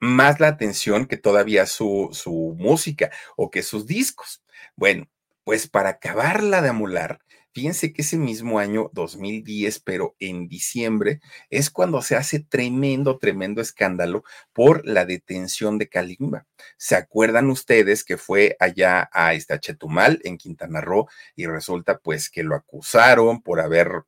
[0.00, 4.42] más la atención que todavía su, su música o que sus discos.
[4.76, 5.08] Bueno,
[5.44, 7.20] pues para acabarla de amular,
[7.54, 13.60] Fíjense que ese mismo año 2010, pero en diciembre, es cuando se hace tremendo, tremendo
[13.60, 14.24] escándalo
[14.54, 16.46] por la detención de Kalimba.
[16.78, 22.42] ¿Se acuerdan ustedes que fue allá a Estachetumal, en Quintana Roo, y resulta pues que
[22.42, 24.04] lo acusaron por haber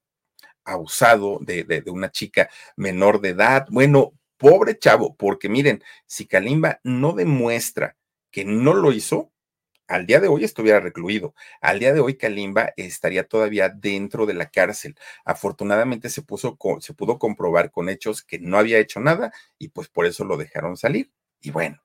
[0.64, 3.66] abusado de, de, de una chica menor de edad?
[3.70, 7.96] Bueno, pobre chavo, porque miren, si Kalimba no demuestra
[8.30, 9.33] que no lo hizo,
[9.88, 11.34] al día de hoy estuviera recluido.
[11.60, 14.96] Al día de hoy Kalimba estaría todavía dentro de la cárcel.
[15.24, 19.88] Afortunadamente se, puso, se pudo comprobar con hechos que no había hecho nada y pues
[19.88, 21.10] por eso lo dejaron salir.
[21.40, 21.82] Y bueno,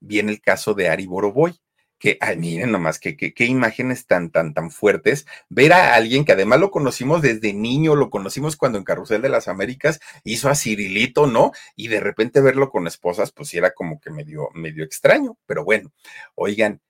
[0.00, 1.58] viene el caso de Ari Boroboy
[2.02, 5.24] que, miren nomás, qué que, imágenes tan, tan, tan fuertes.
[5.48, 9.28] Ver a alguien que además lo conocimos desde niño, lo conocimos cuando en Carrusel de
[9.28, 11.52] las Américas hizo a Cirilito, ¿no?
[11.76, 15.92] Y de repente verlo con esposas, pues era como que medio, medio extraño, pero bueno,
[16.34, 16.80] oigan,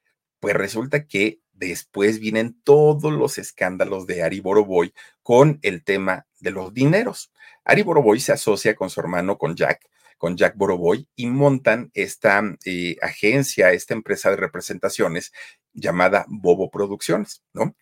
[0.43, 6.51] pues resulta que después vienen todos los escándalos de Ari Boroboy con el tema de
[6.51, 7.31] los dineros.
[7.63, 9.89] Ari Boroboy se asocia con su hermano, con Jack,
[10.19, 15.33] con Jack Boroboy, y montan esta eh, agencia, esta empresa de representaciones
[15.75, 17.77] llamada Bobo Producciones, ¿no?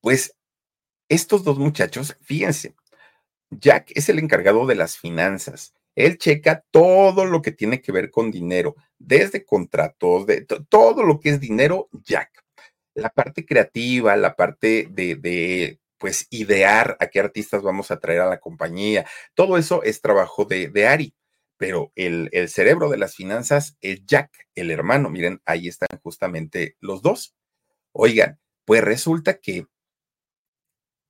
[0.00, 0.34] Pues
[1.08, 2.74] estos dos muchachos, fíjense,
[3.50, 8.10] Jack es el encargado de las finanzas, él checa todo lo que tiene que ver
[8.10, 12.30] con dinero, desde contratos, de todo lo que es dinero, Jack.
[12.94, 18.20] La parte creativa, la parte de, de, pues, idear a qué artistas vamos a traer
[18.20, 21.14] a la compañía, todo eso es trabajo de, de Ari.
[21.56, 25.10] Pero el, el cerebro de las finanzas es Jack, el hermano.
[25.10, 27.34] Miren, ahí están justamente los dos.
[27.92, 29.66] Oigan, pues resulta que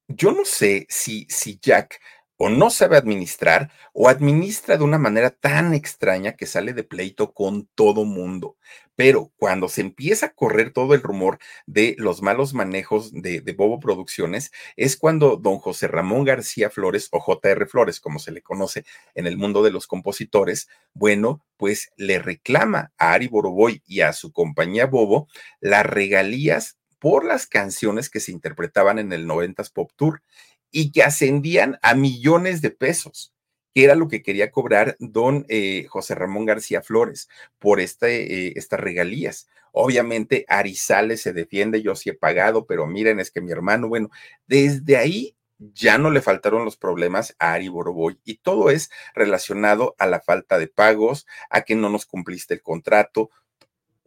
[0.09, 2.01] yo no sé si, si Jack
[2.43, 7.35] o no sabe administrar o administra de una manera tan extraña que sale de pleito
[7.35, 8.57] con todo mundo.
[8.97, 13.79] Pero cuando se empieza a correr todo el rumor de los malos manejos de, Bobo
[13.79, 18.87] Producciones, es cuando don José Ramón García Flores, o JR Flores, como se le conoce
[19.15, 24.15] en el mundo de los compositores, bueno, pues le reclama a Ari Boroboy y a
[24.15, 25.29] su compañía Bobo
[25.61, 30.23] las regalías por las canciones que se interpretaban en el 90s Pop Tour
[30.71, 33.33] y que ascendían a millones de pesos,
[33.75, 38.53] que era lo que quería cobrar don eh, José Ramón García Flores por este, eh,
[38.57, 39.49] estas regalías.
[39.73, 44.11] Obviamente Arizales se defiende, yo sí he pagado, pero miren, es que mi hermano, bueno,
[44.47, 49.95] desde ahí ya no le faltaron los problemas a Ari Boroboy y todo es relacionado
[49.99, 53.31] a la falta de pagos, a que no nos cumpliste el contrato,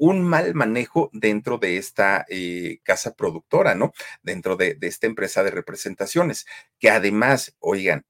[0.04, 3.94] un mal manejo dentro de esta eh, casa productora, ¿no?
[4.22, 6.46] Dentro de, esta empresa de representaciones,
[6.78, 8.06] que además, oigan,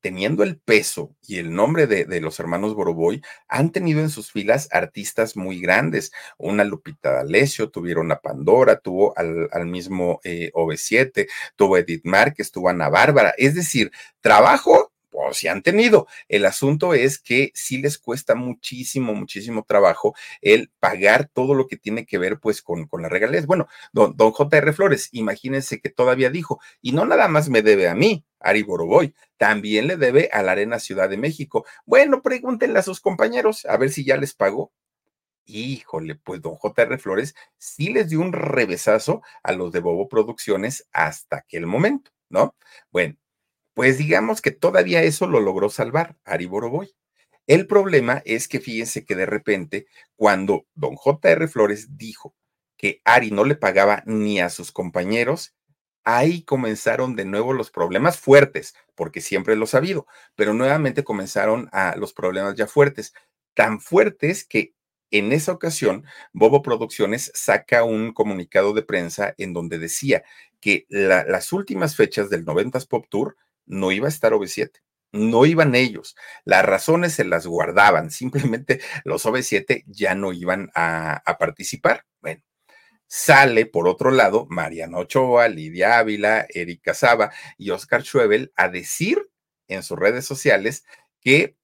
[0.00, 4.68] teniendo el peso y el nombre de, los hermanos Boroboy, han tenido en sus filas
[4.72, 6.10] artistas muy grandes.
[6.36, 12.70] Una Lupita D'Alessio, tuvieron a Pandora, tuvo al, mismo eh, OV7, tuvo Edith Márquez, tuvo
[12.70, 13.34] Ana Bárbara.
[13.38, 16.06] Es decir, trabajo o si han tenido.
[16.28, 21.76] El asunto es que sí les cuesta muchísimo, muchísimo trabajo el pagar todo lo que
[21.76, 23.46] tiene que ver pues con, con las regalías.
[23.46, 27.88] Bueno, don, don JR Flores, imagínense que todavía dijo, y no nada más me debe
[27.88, 31.64] a mí, Ari Boroboy, también le debe a la Arena Ciudad de México.
[31.84, 34.72] Bueno, pregúntenle a sus compañeros a ver si ya les pagó.
[35.46, 40.88] Híjole, pues don JR Flores sí les dio un revesazo a los de Bobo Producciones
[40.92, 42.56] hasta aquel momento, ¿no?
[42.90, 43.16] Bueno,
[43.76, 46.96] pues digamos que todavía eso lo logró salvar Ari Boroboy.
[47.46, 51.46] El problema es que fíjense que de repente, cuando don J.R.
[51.46, 52.34] Flores dijo
[52.78, 55.54] que Ari no le pagaba ni a sus compañeros,
[56.04, 60.06] ahí comenzaron de nuevo los problemas fuertes, porque siempre los ha habido,
[60.36, 63.12] pero nuevamente comenzaron a los problemas ya fuertes,
[63.52, 64.72] tan fuertes que
[65.10, 70.24] en esa ocasión, Bobo Producciones saca un comunicado de prensa en donde decía
[70.62, 73.36] que la, las últimas fechas del 90s Pop Tour
[73.66, 74.70] no iba a estar OV7.
[75.12, 76.16] No iban ellos.
[76.44, 78.10] Las razones se las guardaban.
[78.10, 82.04] Simplemente los OV7 ya no iban a, a participar.
[82.20, 82.42] Bueno,
[83.06, 89.28] sale por otro lado Mariano Ochoa, Lidia Ávila, Erika Saba y Oscar Schwebel a decir
[89.68, 90.84] en sus redes sociales
[91.20, 91.56] que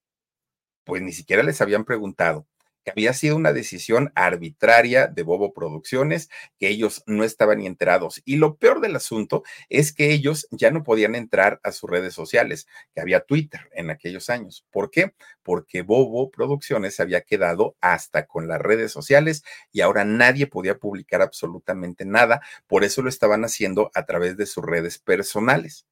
[0.84, 2.46] pues ni siquiera les habían preguntado
[2.84, 6.28] que había sido una decisión arbitraria de Bobo Producciones,
[6.58, 8.22] que ellos no estaban ni enterados.
[8.24, 12.14] Y lo peor del asunto es que ellos ya no podían entrar a sus redes
[12.14, 14.66] sociales, que había Twitter en aquellos años.
[14.70, 15.14] ¿Por qué?
[15.42, 21.22] Porque Bobo Producciones había quedado hasta con las redes sociales y ahora nadie podía publicar
[21.22, 22.40] absolutamente nada.
[22.66, 25.86] Por eso lo estaban haciendo a través de sus redes personales.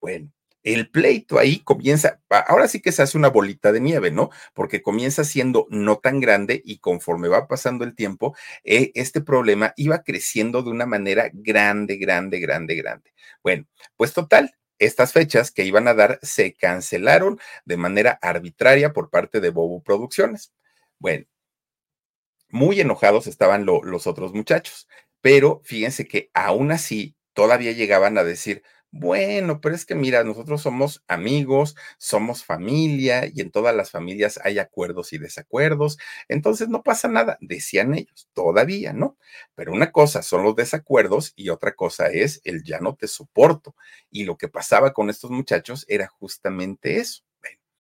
[0.00, 0.30] Bueno,
[0.64, 4.30] el pleito ahí comienza, ahora sí que se hace una bolita de nieve, ¿no?
[4.54, 8.34] Porque comienza siendo no tan grande y conforme va pasando el tiempo,
[8.64, 13.12] eh, este problema iba creciendo de una manera grande, grande, grande, grande.
[13.42, 19.10] Bueno, pues total, estas fechas que iban a dar se cancelaron de manera arbitraria por
[19.10, 20.52] parte de Bobo Producciones.
[20.98, 21.26] Bueno,
[22.48, 24.88] muy enojados estaban lo, los otros muchachos,
[25.20, 28.62] pero fíjense que aún así todavía llegaban a decir,
[28.96, 34.38] bueno, pero es que mira, nosotros somos amigos, somos familia y en todas las familias
[34.44, 39.16] hay acuerdos y desacuerdos, entonces no pasa nada, decían ellos, todavía, ¿no?
[39.56, 43.74] Pero una cosa son los desacuerdos y otra cosa es el ya no te soporto.
[44.10, 47.24] Y lo que pasaba con estos muchachos era justamente eso.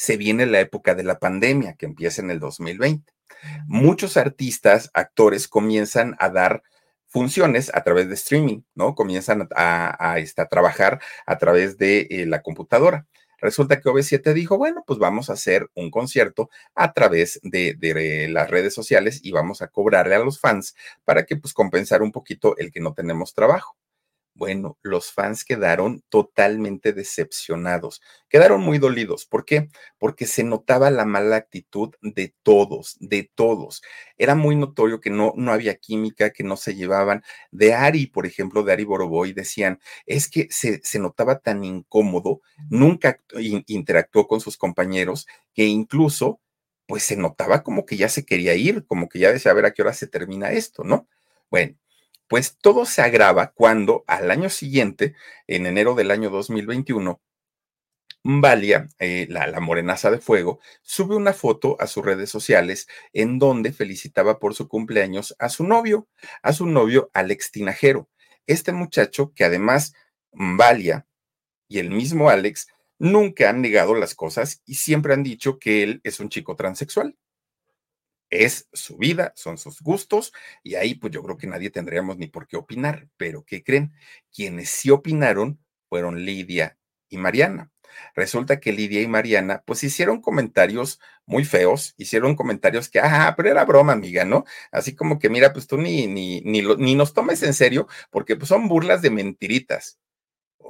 [0.00, 3.12] se viene la época de la pandemia que empieza en el 2020.
[3.66, 6.62] Muchos artistas, actores comienzan a dar
[7.06, 8.94] funciones a través de streaming, ¿no?
[8.94, 13.06] Comienzan a, a, este, a trabajar a través de eh, la computadora.
[13.42, 18.26] Resulta que OV7 dijo, bueno, pues vamos a hacer un concierto a través de, de,
[18.28, 22.10] las redes sociales y vamos a cobrarle a los fans para que pues compensar un
[22.10, 23.76] poquito el que no tenemos trabajo.
[24.40, 29.26] Bueno, los fans quedaron totalmente decepcionados, quedaron muy dolidos.
[29.26, 29.68] ¿Por qué?
[29.98, 33.82] Porque se notaba la mala actitud de todos, de todos.
[34.16, 37.22] Era muy notorio que no, no había química, que no se llevaban.
[37.50, 42.40] De Ari, por ejemplo, de Ari Boroboy, decían, es que se, se notaba tan incómodo,
[42.70, 43.20] nunca
[43.66, 46.40] interactuó con sus compañeros, que incluso,
[46.86, 49.66] pues se notaba como que ya se quería ir, como que ya decía, a ver
[49.66, 51.06] a qué hora se termina esto, ¿no?
[51.50, 51.76] Bueno,
[52.30, 55.16] pues todo se agrava cuando al año siguiente,
[55.48, 57.20] en enero del año 2021,
[58.22, 63.40] Valia, eh, la, la, morenaza de fuego, sube una foto a sus redes sociales en
[63.40, 66.06] donde felicitaba por su cumpleaños a su novio,
[66.40, 68.08] a su novio Alex Tinajero.
[68.46, 69.92] Este muchacho que además
[70.30, 71.08] Valia
[71.66, 72.68] y el mismo Alex
[73.00, 77.16] nunca han negado las cosas y siempre han dicho que él es un chico transexual
[78.30, 82.28] es su vida, son sus gustos, y ahí pues yo creo que nadie tendríamos ni
[82.28, 83.92] por qué opinar, pero ¿qué creen?
[84.32, 85.58] Quienes sí opinaron
[85.88, 86.78] fueron Lidia
[87.08, 87.70] y Mariana.
[88.14, 93.50] Resulta que Lidia y Mariana pues hicieron comentarios muy feos, hicieron comentarios que, ah, pero
[93.50, 94.44] era broma, amiga, ¿no?
[94.72, 98.36] Así como que, mira, pues tú ni, ni, ni, ni nos tomes en serio, porque
[98.36, 99.98] pues son burlas de mentiritas.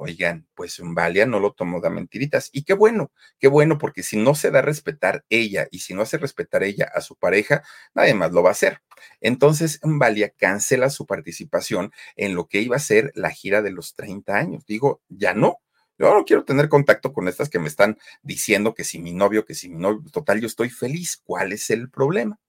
[0.03, 2.49] Oigan, pues Valia no lo tomó de mentiritas.
[2.51, 5.93] Y qué bueno, qué bueno, porque si no se da a respetar ella y si
[5.93, 7.61] no hace respetar ella a su pareja,
[7.93, 8.81] nadie más lo va a hacer.
[9.19, 13.93] Entonces, Valia cancela su participación en lo que iba a ser la gira de los
[13.93, 14.65] 30 años.
[14.65, 15.57] Digo, ya no.
[15.99, 19.45] Yo no quiero tener contacto con estas que me están diciendo que si mi novio,
[19.45, 21.21] que si mi novio, total, yo estoy feliz.
[21.23, 22.39] ¿Cuál es el problema?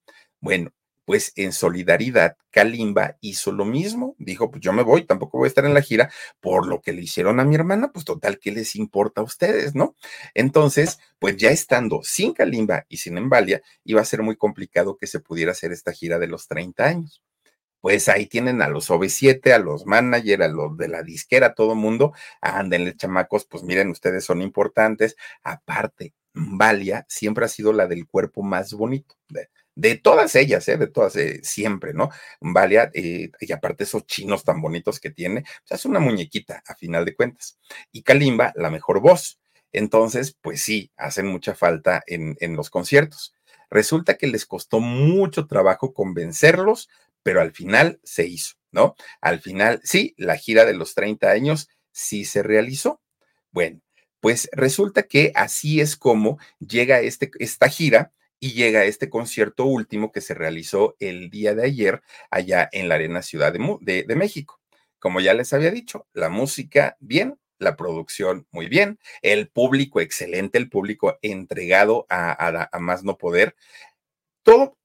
[0.40, 0.72] Bueno,
[1.12, 5.48] pues en solidaridad, Kalimba hizo lo mismo, dijo, pues yo me voy, tampoco voy a
[5.48, 6.10] estar en la gira
[6.40, 9.74] por lo que le hicieron a mi hermana, pues total, ¿qué les importa a ustedes,
[9.74, 9.94] no?
[10.32, 15.06] Entonces, pues ya estando sin Kalimba y sin Embalia, iba a ser muy complicado que
[15.06, 17.22] se pudiera hacer esta gira de los 30 años.
[17.82, 21.74] Pues ahí tienen a los OV7, a los managers, a los de la disquera, todo
[21.74, 25.16] mundo, ándenle chamacos, pues miren, ustedes son importantes.
[25.42, 29.14] Aparte, Valia siempre ha sido la del cuerpo más bonito
[29.74, 30.76] de todas ellas, ¿eh?
[30.76, 32.10] de todas, eh, siempre, ¿no?
[32.40, 36.74] Valia, eh, y aparte esos chinos tan bonitos que tiene, pues es una muñequita a
[36.74, 37.58] final de cuentas.
[37.90, 39.40] Y Kalimba, la mejor voz.
[39.72, 43.34] Entonces, pues sí, hacen mucha falta en, en los conciertos.
[43.70, 46.90] Resulta que les costó mucho trabajo convencerlos,
[47.22, 48.94] pero al final se hizo, ¿no?
[49.22, 53.00] Al final, sí, la gira de los 30 años sí se realizó.
[53.50, 53.80] Bueno,
[54.20, 58.12] pues resulta que así es como llega este, esta gira
[58.42, 62.96] y llega este concierto último que se realizó el día de ayer allá en la
[62.96, 64.60] Arena Ciudad de, de, México.
[64.98, 70.58] Como ya les había dicho, la música bien, la producción muy bien, el público excelente,
[70.58, 73.54] el público entregado a, a, más no poder.
[74.42, 74.76] Todo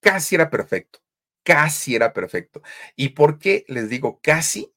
[0.00, 1.00] casi era perfecto,
[1.42, 2.62] casi era perfecto.
[2.96, 4.72] ¿Y por qué les digo casi?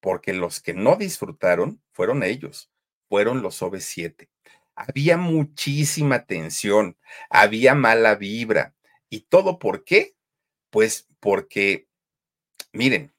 [0.00, 2.70] Porque los que no disfrutaron fueron ellos,
[3.06, 4.31] fueron los OV7
[4.74, 6.96] había muchísima tensión,
[7.30, 8.74] había mala vibra.
[9.08, 10.14] ¿Y todo por qué?
[10.70, 11.88] Pues porque,
[12.72, 13.12] miren,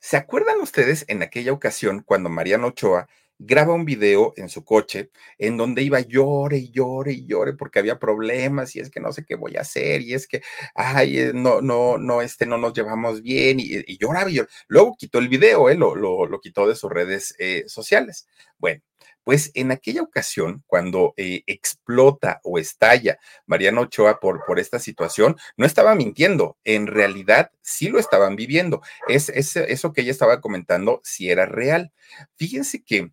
[0.00, 5.10] ¿se acuerdan ustedes en aquella ocasión cuando Mariano Ochoa graba un video en su coche
[5.38, 9.12] en donde iba llore y llore y llore porque había problemas y es que no
[9.12, 10.42] sé qué voy a hacer y es que,
[10.74, 14.52] ay, eh, no, no, no, este, no nos llevamos bien y, y lloraba y lloraba.
[14.68, 18.26] Luego quitó el video, eh, lo, lo, quitó de sus redes eh, sociales.
[18.58, 18.82] Bueno,
[19.24, 25.36] pues en aquella ocasión, cuando eh, explota o estalla Mariano Ochoa por, por esta situación,
[25.56, 28.82] no estaba mintiendo, en realidad sí lo estaban viviendo.
[29.08, 31.92] Es, es eso que ella estaba comentando, si era real.
[32.36, 33.10] Fíjense que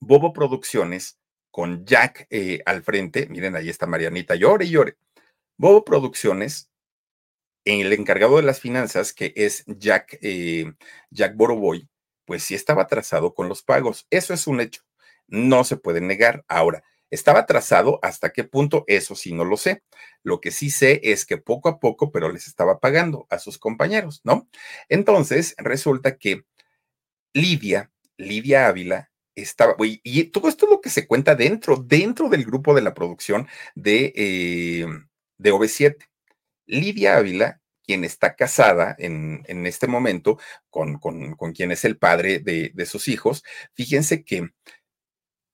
[0.00, 1.18] Bobo Producciones,
[1.50, 4.96] con Jack eh, al frente, miren, ahí está Marianita, llore y llore.
[5.56, 6.72] Bobo Producciones
[7.64, 10.72] el encargado de las finanzas, que es Jack, eh,
[11.10, 11.88] Jack Boroboy,
[12.24, 14.06] pues sí estaba atrasado con los pagos.
[14.10, 14.82] Eso es un hecho
[15.28, 16.44] no se puede negar.
[16.48, 18.84] Ahora, ¿estaba trazado hasta qué punto?
[18.86, 19.82] Eso sí no lo sé.
[20.22, 23.58] Lo que sí sé es que poco a poco, pero les estaba pagando a sus
[23.58, 24.48] compañeros, ¿no?
[24.88, 26.44] Entonces, resulta que
[27.34, 32.44] Lidia, Lidia Ávila, estaba, y todo esto es lo que se cuenta dentro, dentro del
[32.44, 34.86] grupo de la producción de, eh,
[35.38, 35.96] de OV7.
[36.66, 40.38] Lidia Ávila quien está casada en, en este momento
[40.70, 43.42] con, con, con, quien es el padre de, de sus hijos,
[43.74, 44.50] fíjense que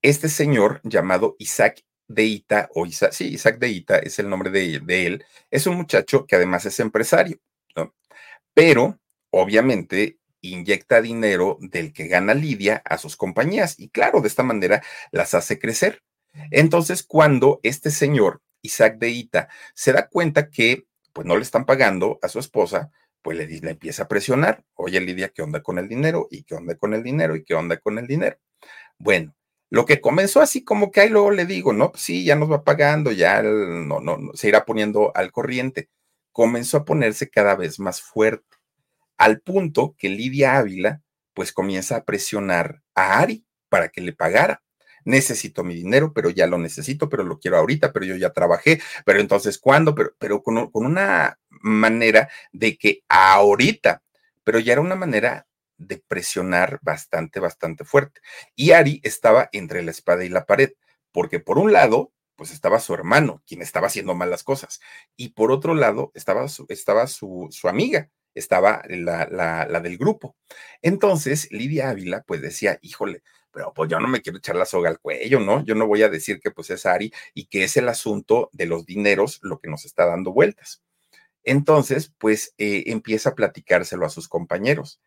[0.03, 5.07] este señor llamado Isaac Deita, o Isaac, sí, Isaac Deita es el nombre de, de,
[5.07, 7.39] él, es un muchacho que además es empresario,
[7.77, 7.95] ¿no?
[8.55, 8.99] Pero,
[9.31, 14.83] obviamente, inyecta dinero del que gana Lidia a sus compañías y claro, de esta manera
[15.11, 16.03] las hace crecer.
[16.51, 22.19] Entonces, cuando este señor, Isaac Deita, se da cuenta que pues no le están pagando
[22.23, 22.91] a su esposa,
[23.23, 24.65] pues le, le empieza a presionar.
[24.75, 26.29] Oye, Lidia, ¿qué onda con el dinero?
[26.31, 27.35] ¿Y qué onda con el dinero?
[27.37, 28.39] ¿Y qué onda con el dinero?
[28.99, 29.35] Bueno,
[29.71, 32.51] lo que comenzó así como que ahí luego le digo, no, pues sí, ya nos
[32.51, 35.91] va pagando, ya no, no, no, se irá poniendo al corriente.
[36.33, 38.57] Comenzó a ponerse cada vez más fuerte,
[39.19, 41.03] al punto que Lidia Ávila
[41.35, 44.63] pues comienza a presionar a Ari para que le pagara.
[45.05, 48.81] Necesito mi dinero, pero ya lo necesito, pero lo quiero ahorita, pero yo ya trabajé,
[49.05, 49.95] pero entonces, ¿cuándo?
[49.95, 54.03] Pero, pero con, con una manera de que ahorita,
[54.45, 55.48] pero ya era una manera
[55.79, 58.21] de presionar bastante, bastante fuerte.
[58.55, 60.73] Y Ari estaba entre la espada y la pared,
[61.13, 64.81] porque por un lado, pues estaba su hermano, quien estaba haciendo malas cosas,
[65.17, 69.99] y por otro lado estaba su, estaba su, su amiga, estaba la, la, la, del
[69.99, 70.37] grupo.
[70.83, 74.91] Entonces, Lidia Ávila, pues decía, híjole, pero pues yo no me quiero echar la soga
[74.91, 75.65] al cuello, ¿no?
[75.65, 78.67] Yo no voy a decir que pues es Ari y que es el asunto de
[78.67, 80.83] los dineros lo que nos está dando vueltas.
[81.45, 85.01] Entonces, pues eh, empieza a platicárselo a sus compañeros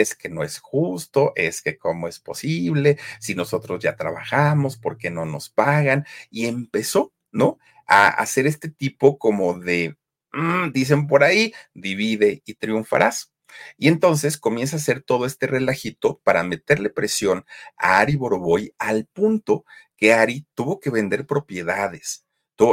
[0.00, 4.96] es que no es justo, es que cómo es posible, si nosotros ya trabajamos, ¿por
[4.96, 6.06] qué no nos pagan?
[6.30, 7.58] Y empezó, ¿no?
[7.86, 9.96] A hacer este tipo como de,
[10.32, 13.32] mm, dicen por ahí, divide y triunfarás.
[13.76, 17.44] Y entonces comienza a hacer todo este relajito para meterle presión
[17.76, 19.64] a Ari Boroboy al punto
[19.96, 22.24] que Ari tuvo que vender propiedades.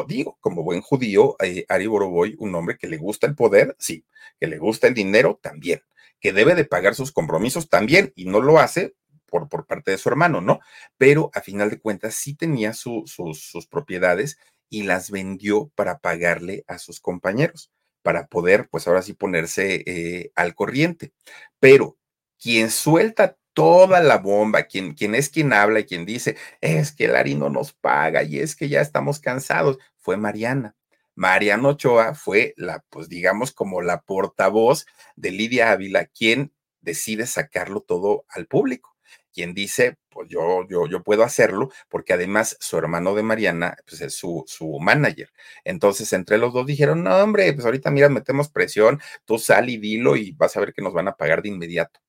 [0.07, 4.05] Digo, como buen judío, eh, Ari Boroboy, un hombre que le gusta el poder, sí,
[4.39, 5.82] que le gusta el dinero también
[6.20, 8.95] que debe de pagar sus compromisos también y no lo hace
[9.26, 10.59] por, por parte de su hermano, ¿no?
[10.97, 14.38] Pero a final de cuentas sí tenía sus, propiedades
[14.70, 20.32] y las vendió para pagarle a sus compañeros, para poder, pues ahora sí, ponerse eh,
[20.36, 21.13] al corriente.
[21.59, 21.97] Pero
[22.38, 27.05] quien suelta toda la bomba, quien, quien es quien habla y quien dice, es que
[27.05, 30.76] el Ari no nos paga y es que ya estamos cansados, fue Mariana.
[31.20, 34.86] Mariano Ochoa fue la, pues digamos, como la portavoz
[35.17, 38.95] de Lidia Ávila, quien decide sacarlo todo al público
[39.34, 44.01] quien dice, pues yo, yo, yo puedo hacerlo, porque además su hermano de Mariana, pues
[44.01, 45.30] es su, su manager.
[45.63, 49.78] Entonces, entre los dos dijeron, no, hombre, pues ahorita mira, metemos presión, tú sal y
[49.78, 51.99] dilo y vas a ver que nos van a pagar de inmediato.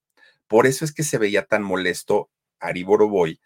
[0.47, 3.39] Por eso es que se veía tan molesto Ari Boroboy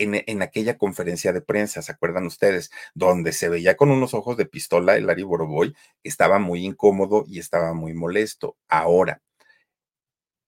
[0.00, 2.70] en, aquella conferencia de prensa, ¿se acuerdan ustedes?
[2.94, 7.38] Donde se veía con unos ojos de pistola el Ari Boroboy, estaba muy incómodo y
[7.38, 8.56] estaba muy molesto.
[8.68, 9.22] Ahora,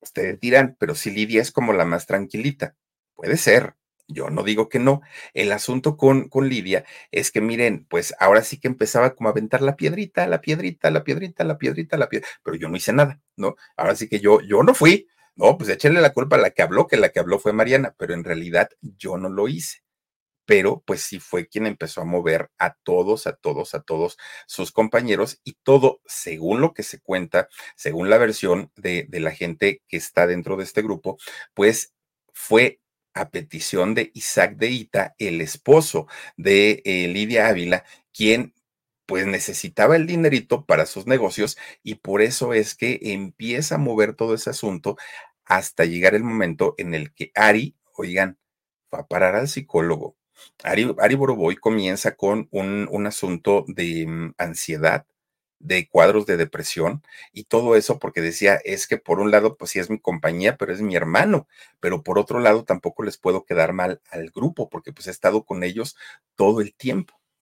[0.00, 2.76] ustedes dirán, pero si Lidia es como la más tranquilita,
[3.14, 3.74] puede ser.
[4.08, 5.00] Yo no digo que no.
[5.32, 9.32] El asunto con, con Lidia es que, miren, pues ahora sí que empezaba como a
[9.32, 12.92] aventar la piedrita, la piedrita, la piedrita, la piedrita, la piedrita, pero yo no hice
[12.92, 13.56] nada, ¿no?
[13.76, 16.62] Ahora sí que yo, yo no fui, no, pues échenle la culpa a la que
[16.62, 19.82] habló, que la que habló fue Mariana, pero en realidad yo no lo hice.
[20.44, 24.72] Pero pues sí fue quien empezó a mover a todos, a todos, a todos sus
[24.72, 29.82] compañeros y todo, según lo que se cuenta, según la versión de, de la gente
[29.88, 31.16] que está dentro de este grupo,
[31.54, 31.94] pues
[32.32, 32.80] fue
[33.14, 36.06] a petición de Isaac de Ita, el esposo
[36.36, 38.54] de eh, Lidia Ávila, quien
[39.06, 44.14] pues necesitaba el dinerito para sus negocios y por eso es que empieza a mover
[44.14, 44.96] todo ese asunto
[45.44, 48.38] hasta llegar el momento en el que Ari, oigan,
[48.94, 50.16] va a parar al psicólogo.
[50.64, 55.06] Ari, Ari Boroboy comienza con un, un asunto de mm, ansiedad,
[55.62, 59.70] de cuadros de depresión y todo eso porque decía, es que por un lado, pues
[59.72, 61.48] sí es mi compañía, pero es mi hermano,
[61.80, 65.44] pero por otro lado tampoco les puedo quedar mal al grupo porque pues he estado
[65.44, 65.96] con ellos
[66.36, 67.21] todo el tiempo.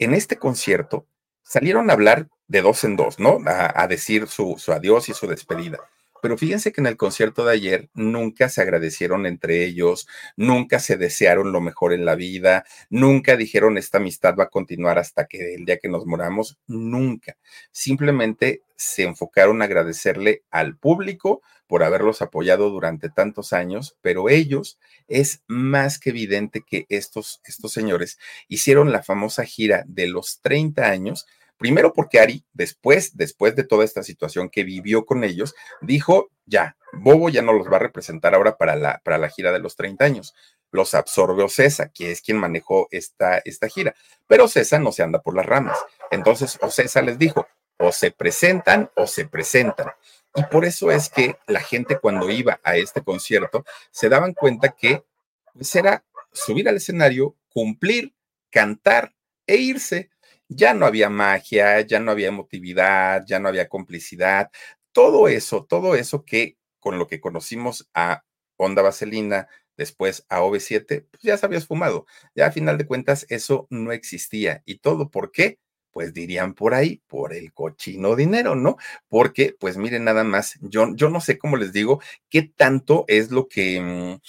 [0.00, 1.06] en este concierto
[1.42, 3.38] salieron a hablar de dos en dos, ¿no?
[3.46, 5.78] A, decir su, su adiós y su despedida.
[6.22, 10.96] Pero fíjense que en el concierto de ayer nunca se agradecieron entre ellos, nunca se
[10.96, 15.54] desearon lo mejor en la vida, nunca dijeron esta amistad va a continuar hasta que
[15.54, 17.36] el día que nos moramos, nunca.
[17.70, 24.80] Simplemente se enfocaron a agradecerle al público por haberlos apoyado durante tantos años, pero ellos
[25.06, 28.18] es más que evidente que estos, estos señores
[28.48, 31.26] hicieron la famosa gira de los 30 años
[31.60, 36.78] Primero porque Ari, después, después de toda esta situación que vivió con ellos, dijo, ya,
[36.94, 39.76] Bobo ya no los va a representar ahora para la, para la gira de los
[39.76, 40.34] 30 años.
[40.70, 43.94] Los absorbió César, que es quien manejó esta, esta gira.
[44.26, 45.76] Pero César no se anda por las ramas.
[46.10, 47.46] Entonces, César les dijo,
[47.76, 49.88] o se presentan o se presentan.
[50.34, 54.70] Y por eso es que la gente cuando iba a este concierto se daban cuenta
[54.70, 55.04] que
[55.54, 58.14] pues, era subir al escenario, cumplir,
[58.50, 59.14] cantar
[59.46, 60.10] e irse.
[60.48, 64.50] Ya no había magia, ya no había emotividad, ya no había complicidad.
[64.92, 68.24] Todo eso, todo eso que con lo que conocimos a
[68.56, 72.06] Onda Vaselina, después a OV7, pues ya se habías fumado.
[72.34, 74.62] Ya a final de cuentas eso no existía.
[74.66, 75.58] ¿Y todo por qué?
[75.92, 78.76] Pues dirían por ahí, por el cochino dinero, ¿no?
[79.08, 83.30] Porque, pues miren nada más, yo, yo no sé cómo les digo, qué tanto es
[83.30, 84.20] lo que mm,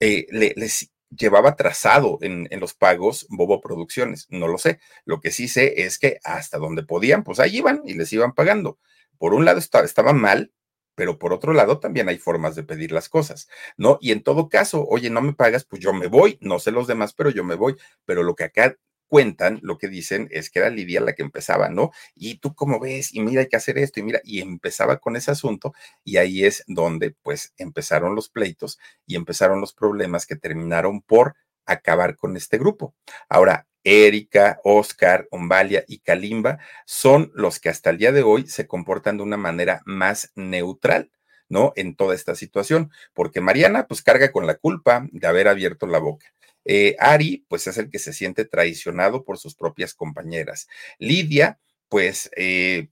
[0.00, 4.26] eh, les llevaba trazado en, en, los pagos Bobo Producciones.
[4.30, 4.80] No lo sé.
[5.04, 8.34] Lo que sí sé es que hasta donde podían, pues ahí iban y les iban
[8.34, 8.78] pagando.
[9.18, 10.52] Por un lado estaba, estaba mal,
[10.94, 13.98] pero por otro lado también hay formas de pedir las cosas, ¿no?
[14.00, 16.86] Y en todo caso, oye, no me pagas, pues yo me voy, no sé los
[16.86, 17.76] demás, pero yo me voy.
[18.04, 18.76] Pero lo que acá
[19.14, 21.92] cuentan, lo que dicen es que era Lidia la que empezaba, ¿no?
[22.16, 25.14] Y tú cómo ves, y mira, hay que hacer esto, y mira, y empezaba con
[25.14, 30.34] ese asunto, y ahí es donde pues empezaron los pleitos y empezaron los problemas que
[30.34, 32.96] terminaron por acabar con este grupo.
[33.28, 38.66] Ahora, Erika, Oscar, Ombalia y Kalimba son los que hasta el día de hoy se
[38.66, 41.12] comportan de una manera más neutral.
[41.48, 41.72] ¿no?
[41.76, 45.98] En toda esta situación, porque Mariana pues carga con la culpa de haber abierto la
[45.98, 46.26] boca.
[46.64, 50.68] Eh, Ari, pues es el que se siente traicionado por sus propias compañeras.
[50.98, 51.58] Lidia,
[51.88, 52.88] pues eh,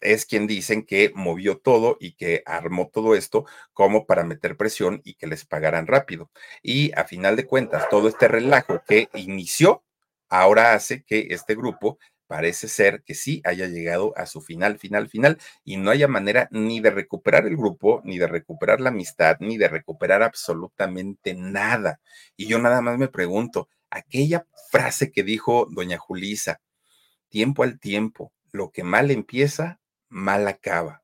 [0.00, 5.00] es quien dicen que movió todo y que armó todo esto como para meter presión
[5.04, 6.30] y que les pagaran rápido.
[6.62, 9.84] Y a final de cuentas, todo este relajo que inició
[10.28, 11.98] ahora hace que este grupo
[12.30, 16.46] parece ser que sí haya llegado a su final, final, final, y no haya manera
[16.52, 22.00] ni de recuperar el grupo, ni de recuperar la amistad, ni de recuperar absolutamente nada.
[22.36, 26.60] Y yo nada más me pregunto, aquella frase que dijo doña Julisa,
[27.30, 31.02] tiempo al tiempo, lo que mal empieza, mal acaba.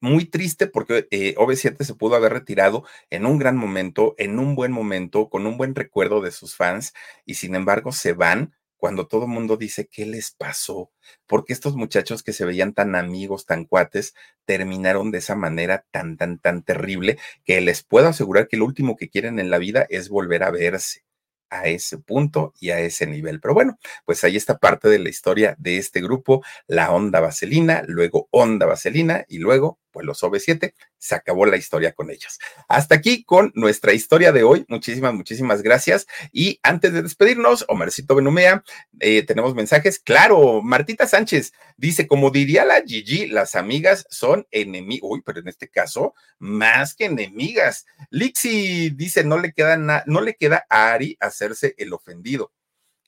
[0.00, 4.54] Muy triste porque eh, OV7 se pudo haber retirado en un gran momento, en un
[4.54, 6.94] buen momento, con un buen recuerdo de sus fans,
[7.24, 10.90] y sin embargo se van cuando todo el mundo dice, ¿qué les pasó?
[11.26, 14.14] Porque estos muchachos que se veían tan amigos, tan cuates,
[14.44, 18.96] terminaron de esa manera tan, tan, tan terrible que les puedo asegurar que lo último
[18.96, 21.06] que quieren en la vida es volver a verse
[21.50, 23.40] a ese punto y a ese nivel.
[23.40, 27.82] Pero bueno, pues ahí está parte de la historia de este grupo, la Onda Vaselina,
[27.86, 32.38] luego Onda Vaselina y luego los OV7, se acabó la historia con ellos.
[32.68, 34.64] Hasta aquí con nuestra historia de hoy.
[34.68, 36.06] Muchísimas, muchísimas gracias.
[36.32, 38.64] Y antes de despedirnos, Omarcito Benumea,
[39.00, 39.98] eh, tenemos mensajes.
[39.98, 45.02] Claro, Martita Sánchez dice, como diría la Gigi, las amigas son enemigas.
[45.02, 47.86] Uy, pero en este caso, más que enemigas.
[48.10, 49.76] Lixi dice, no le queda
[50.06, 52.52] no le queda a Ari hacerse el ofendido.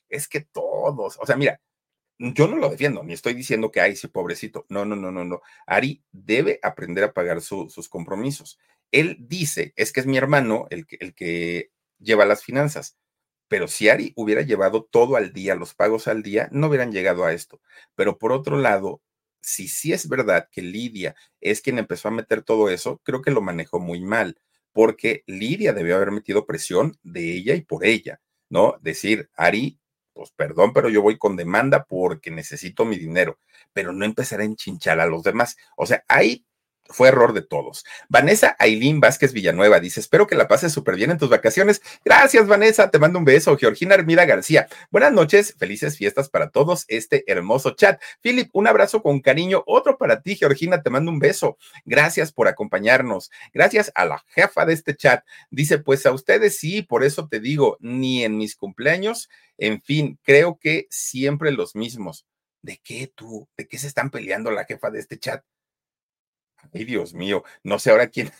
[0.09, 1.61] Es que todos, o sea, mira,
[2.19, 4.65] yo no lo defiendo, ni estoy diciendo que, ay, sí, pobrecito.
[4.69, 5.41] No, no, no, no, no.
[5.65, 8.59] Ari debe aprender a pagar sus compromisos.
[8.91, 12.97] Él dice, es que es mi hermano el que, el que lleva las finanzas.
[13.47, 17.25] Pero si Ari hubiera llevado todo al día, los pagos al día, no hubieran llegado
[17.25, 17.61] a esto.
[17.95, 19.01] Pero por otro lado,
[19.41, 23.31] si sí es verdad que Lidia es quien empezó a meter todo eso, creo que
[23.31, 24.37] lo manejó muy mal,
[24.73, 28.77] porque Lidia debió haber metido presión de ella y por ella, ¿no?
[28.81, 29.78] Decir, Ari,
[30.19, 33.39] pues perdón, pero yo voy con demanda porque necesito mi dinero,
[33.71, 35.55] pero no empezar a enchinchar a los demás.
[35.77, 36.45] O sea, ahí
[36.89, 37.85] fue error de todos.
[38.09, 41.81] Vanessa Ailín Vázquez Villanueva dice: Espero que la pases súper bien en tus vacaciones.
[42.03, 42.89] Gracias, Vanessa.
[42.91, 43.57] Te mando un beso.
[43.57, 44.67] Georgina Armida García.
[44.91, 45.55] Buenas noches.
[45.57, 46.85] Felices fiestas para todos.
[46.87, 48.01] Este hermoso chat.
[48.21, 49.63] Philip, un abrazo con cariño.
[49.65, 50.81] Otro para ti, Georgina.
[50.81, 51.57] Te mando un beso.
[51.85, 53.31] Gracias por acompañarnos.
[53.53, 55.23] Gracias a la jefa de este chat.
[55.49, 59.29] Dice: Pues a ustedes sí, por eso te digo, ni en mis cumpleaños
[59.59, 62.25] en fin, creo que siempre los mismos.
[62.61, 63.47] ¿De qué tú?
[63.57, 65.43] ¿De qué se están peleando la jefa de este chat?
[66.73, 68.31] Ay, Dios mío, no sé ahora quién,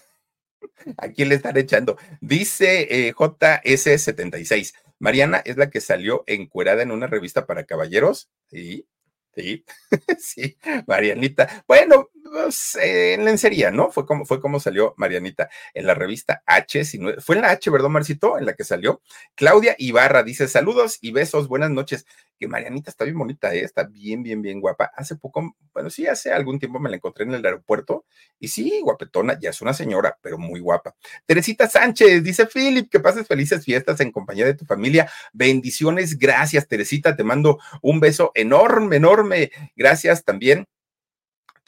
[0.98, 1.98] a quién le están echando.
[2.22, 8.30] Dice eh, JS76, Mariana es la que salió encuerada en una revista para caballeros.
[8.48, 8.88] Sí,
[9.36, 9.66] sí,
[10.20, 10.58] sí,
[10.88, 11.64] Marianita.
[11.68, 13.92] Bueno, pues, en lencería, ¿no?
[13.92, 17.52] Fue como, fue como salió Marianita en la revista H, si no, fue en la
[17.52, 18.38] H, ¿verdad, Marcito?
[18.38, 19.02] En la que salió.
[19.36, 22.06] Claudia Ibarra dice, saludos y besos, buenas noches.
[22.40, 23.64] Que Marianita está bien bonita, ¿eh?
[23.64, 24.92] está bien, bien, bien guapa.
[24.96, 28.06] Hace poco, bueno, sí, hace algún tiempo me la encontré en el aeropuerto
[28.40, 30.96] y sí, guapetona, ya es una señora, pero muy guapa.
[31.26, 35.12] Teresita Sánchez dice, Philip, que pases felices fiestas en compañía de tu familia.
[35.34, 39.52] Bendiciones, gracias, Teresita, te mando un beso enorme, enorme.
[39.76, 40.66] Gracias también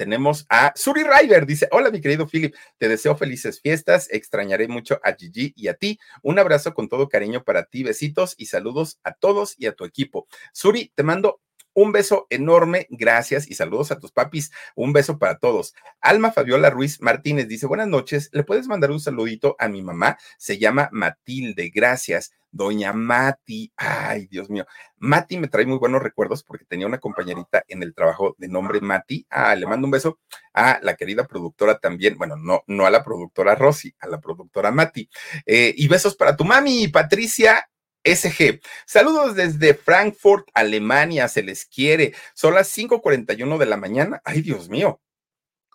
[0.01, 4.99] tenemos a Suri Rider, dice, hola mi querido Philip, te deseo felices fiestas, extrañaré mucho
[5.03, 5.99] a Gigi y a ti.
[6.23, 9.85] Un abrazo con todo cariño para ti, besitos y saludos a todos y a tu
[9.85, 10.27] equipo.
[10.53, 11.39] Suri, te mando
[11.73, 14.51] Un beso enorme, gracias y saludos a tus papis.
[14.75, 15.73] Un beso para todos.
[16.01, 20.17] Alma Fabiola Ruiz Martínez dice, buenas noches, ¿le puedes mandar un saludito a mi mamá?
[20.37, 22.33] Se llama Matilde, gracias.
[22.53, 24.65] Doña Mati, ay Dios mío,
[24.97, 28.81] Mati me trae muy buenos recuerdos porque tenía una compañerita en el trabajo de nombre
[28.81, 29.25] Mati.
[29.29, 30.19] Ah, le mando un beso
[30.53, 34.69] a la querida productora también, bueno, no, no a la productora Rosy, a la productora
[34.71, 35.09] Mati.
[35.45, 37.65] Eh, y besos para tu mami, Patricia
[38.03, 38.61] SG.
[38.85, 42.13] Saludos desde Frankfurt, Alemania, se les quiere.
[42.33, 44.21] Son las 5:41 de la mañana.
[44.25, 45.01] Ay, Dios mío.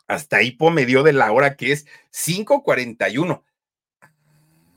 [0.08, 3.44] Hasta hipo me dio de la hora que es 5:41.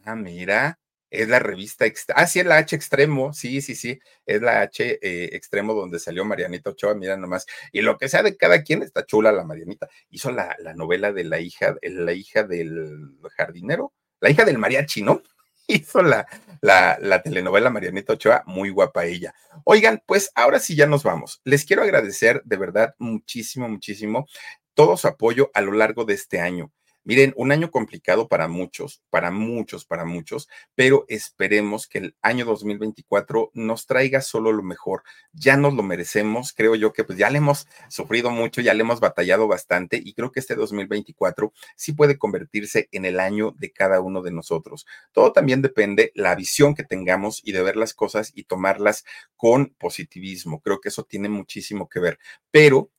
[0.05, 0.79] Ah, mira,
[1.11, 1.85] es la revista.
[2.15, 3.33] Ah, sí, es la H Extremo.
[3.33, 3.99] Sí, sí, sí.
[4.25, 6.95] Es la H eh, Extremo donde salió Marianita Ochoa.
[6.95, 7.45] Mira nomás.
[7.71, 9.89] Y lo que sea de cada quien, está chula la Marianita.
[10.09, 15.01] Hizo la, la novela de la hija, la hija del jardinero, la hija del mariachi,
[15.01, 15.21] ¿no?
[15.69, 16.27] Hizo la,
[16.61, 19.33] la, la, telenovela Marianita Ochoa, muy guapa ella.
[19.63, 21.41] Oigan, pues ahora sí ya nos vamos.
[21.43, 24.25] Les quiero agradecer de verdad muchísimo, muchísimo
[24.73, 26.71] todo su apoyo a lo largo de este año.
[27.05, 32.45] Miren, un año complicado para muchos, para muchos, para muchos, pero esperemos que el año
[32.45, 35.03] 2024 nos traiga solo lo mejor.
[35.31, 38.81] Ya nos lo merecemos, creo yo que pues ya le hemos sufrido mucho, ya le
[38.81, 43.71] hemos batallado bastante y creo que este 2024 sí puede convertirse en el año de
[43.71, 44.85] cada uno de nosotros.
[45.13, 49.73] Todo también depende la visión que tengamos y de ver las cosas y tomarlas con
[49.79, 50.59] positivismo.
[50.61, 52.19] Creo que eso tiene muchísimo que ver,
[52.51, 52.91] pero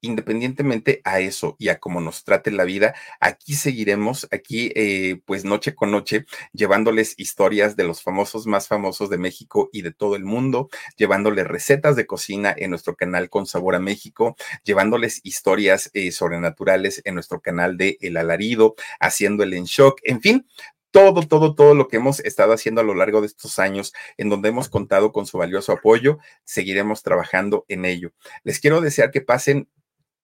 [0.00, 5.44] independientemente a eso y a cómo nos trate la vida, aquí seguiremos, aquí eh, pues
[5.44, 10.16] noche con noche, llevándoles historias de los famosos más famosos de México y de todo
[10.16, 15.90] el mundo, llevándoles recetas de cocina en nuestro canal Con Sabor a México, llevándoles historias
[15.94, 20.46] eh, sobrenaturales en nuestro canal de El Alarido, haciendo el En Shock, en fin,
[20.90, 24.30] todo, todo, todo lo que hemos estado haciendo a lo largo de estos años, en
[24.30, 28.12] donde hemos contado con su valioso apoyo, seguiremos trabajando en ello.
[28.42, 29.68] Les quiero desear que pasen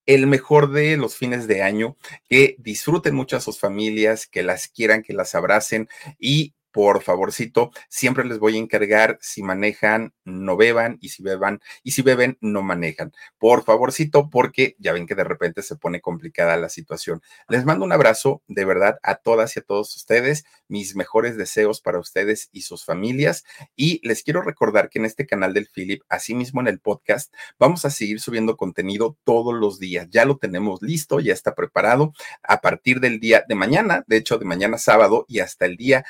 [0.07, 1.97] el mejor de los fines de año,
[2.29, 5.89] que disfruten mucho a sus familias, que las quieran, que las abracen
[6.19, 11.61] y por favorcito, siempre les voy a encargar si manejan, no beban y si beban
[11.85, 13.13] y si beben, no manejan.
[13.39, 17.23] Por favorcito, porque ya ven que de repente se pone complicada la situación.
[17.49, 21.81] Les mando un abrazo de verdad a todas y a todos ustedes, mis mejores deseos
[21.81, 23.45] para ustedes y sus familias.
[23.77, 27.85] Y les quiero recordar que en este canal del Philip, asimismo en el podcast, vamos
[27.85, 30.09] a seguir subiendo contenido todos los días.
[30.11, 34.39] Ya lo tenemos listo, ya está preparado a partir del día de mañana, de hecho
[34.39, 36.05] de mañana sábado y hasta el día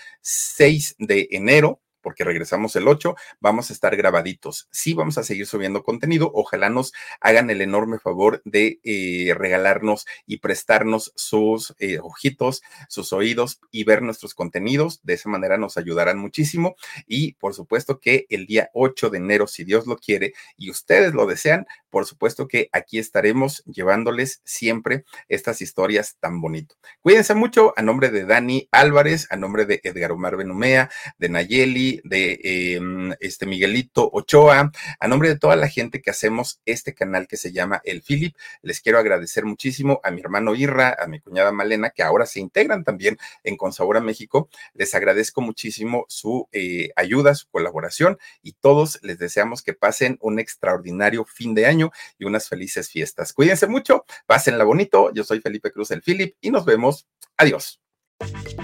[0.54, 4.68] 6 de enero porque regresamos el 8, vamos a estar grabaditos.
[4.70, 6.30] Sí, vamos a seguir subiendo contenido.
[6.34, 13.12] Ojalá nos hagan el enorme favor de eh, regalarnos y prestarnos sus eh, ojitos, sus
[13.12, 15.00] oídos y ver nuestros contenidos.
[15.02, 16.76] De esa manera nos ayudarán muchísimo.
[17.06, 21.14] Y por supuesto que el día 8 de enero, si Dios lo quiere y ustedes
[21.14, 26.76] lo desean, por supuesto que aquí estaremos llevándoles siempre estas historias tan bonitas.
[27.00, 31.93] Cuídense mucho a nombre de Dani Álvarez, a nombre de Edgar Omar Benumea, de Nayeli,
[32.04, 37.26] de em, este Miguelito Ochoa, a nombre de toda la gente que hacemos este canal
[37.28, 41.20] que se llama El Philip, les quiero agradecer muchísimo a mi hermano Irra, a mi
[41.20, 44.48] cuñada Malena, que ahora se integran también en Consabora México.
[44.74, 50.38] Les agradezco muchísimo su eh, ayuda, su colaboración y todos les deseamos que pasen un
[50.38, 53.32] extraordinario fin de año y unas felices fiestas.
[53.32, 55.12] Cuídense mucho, pásenla bonito.
[55.12, 57.06] Yo soy Felipe Cruz el Philip y nos vemos.
[57.36, 57.80] Adiós.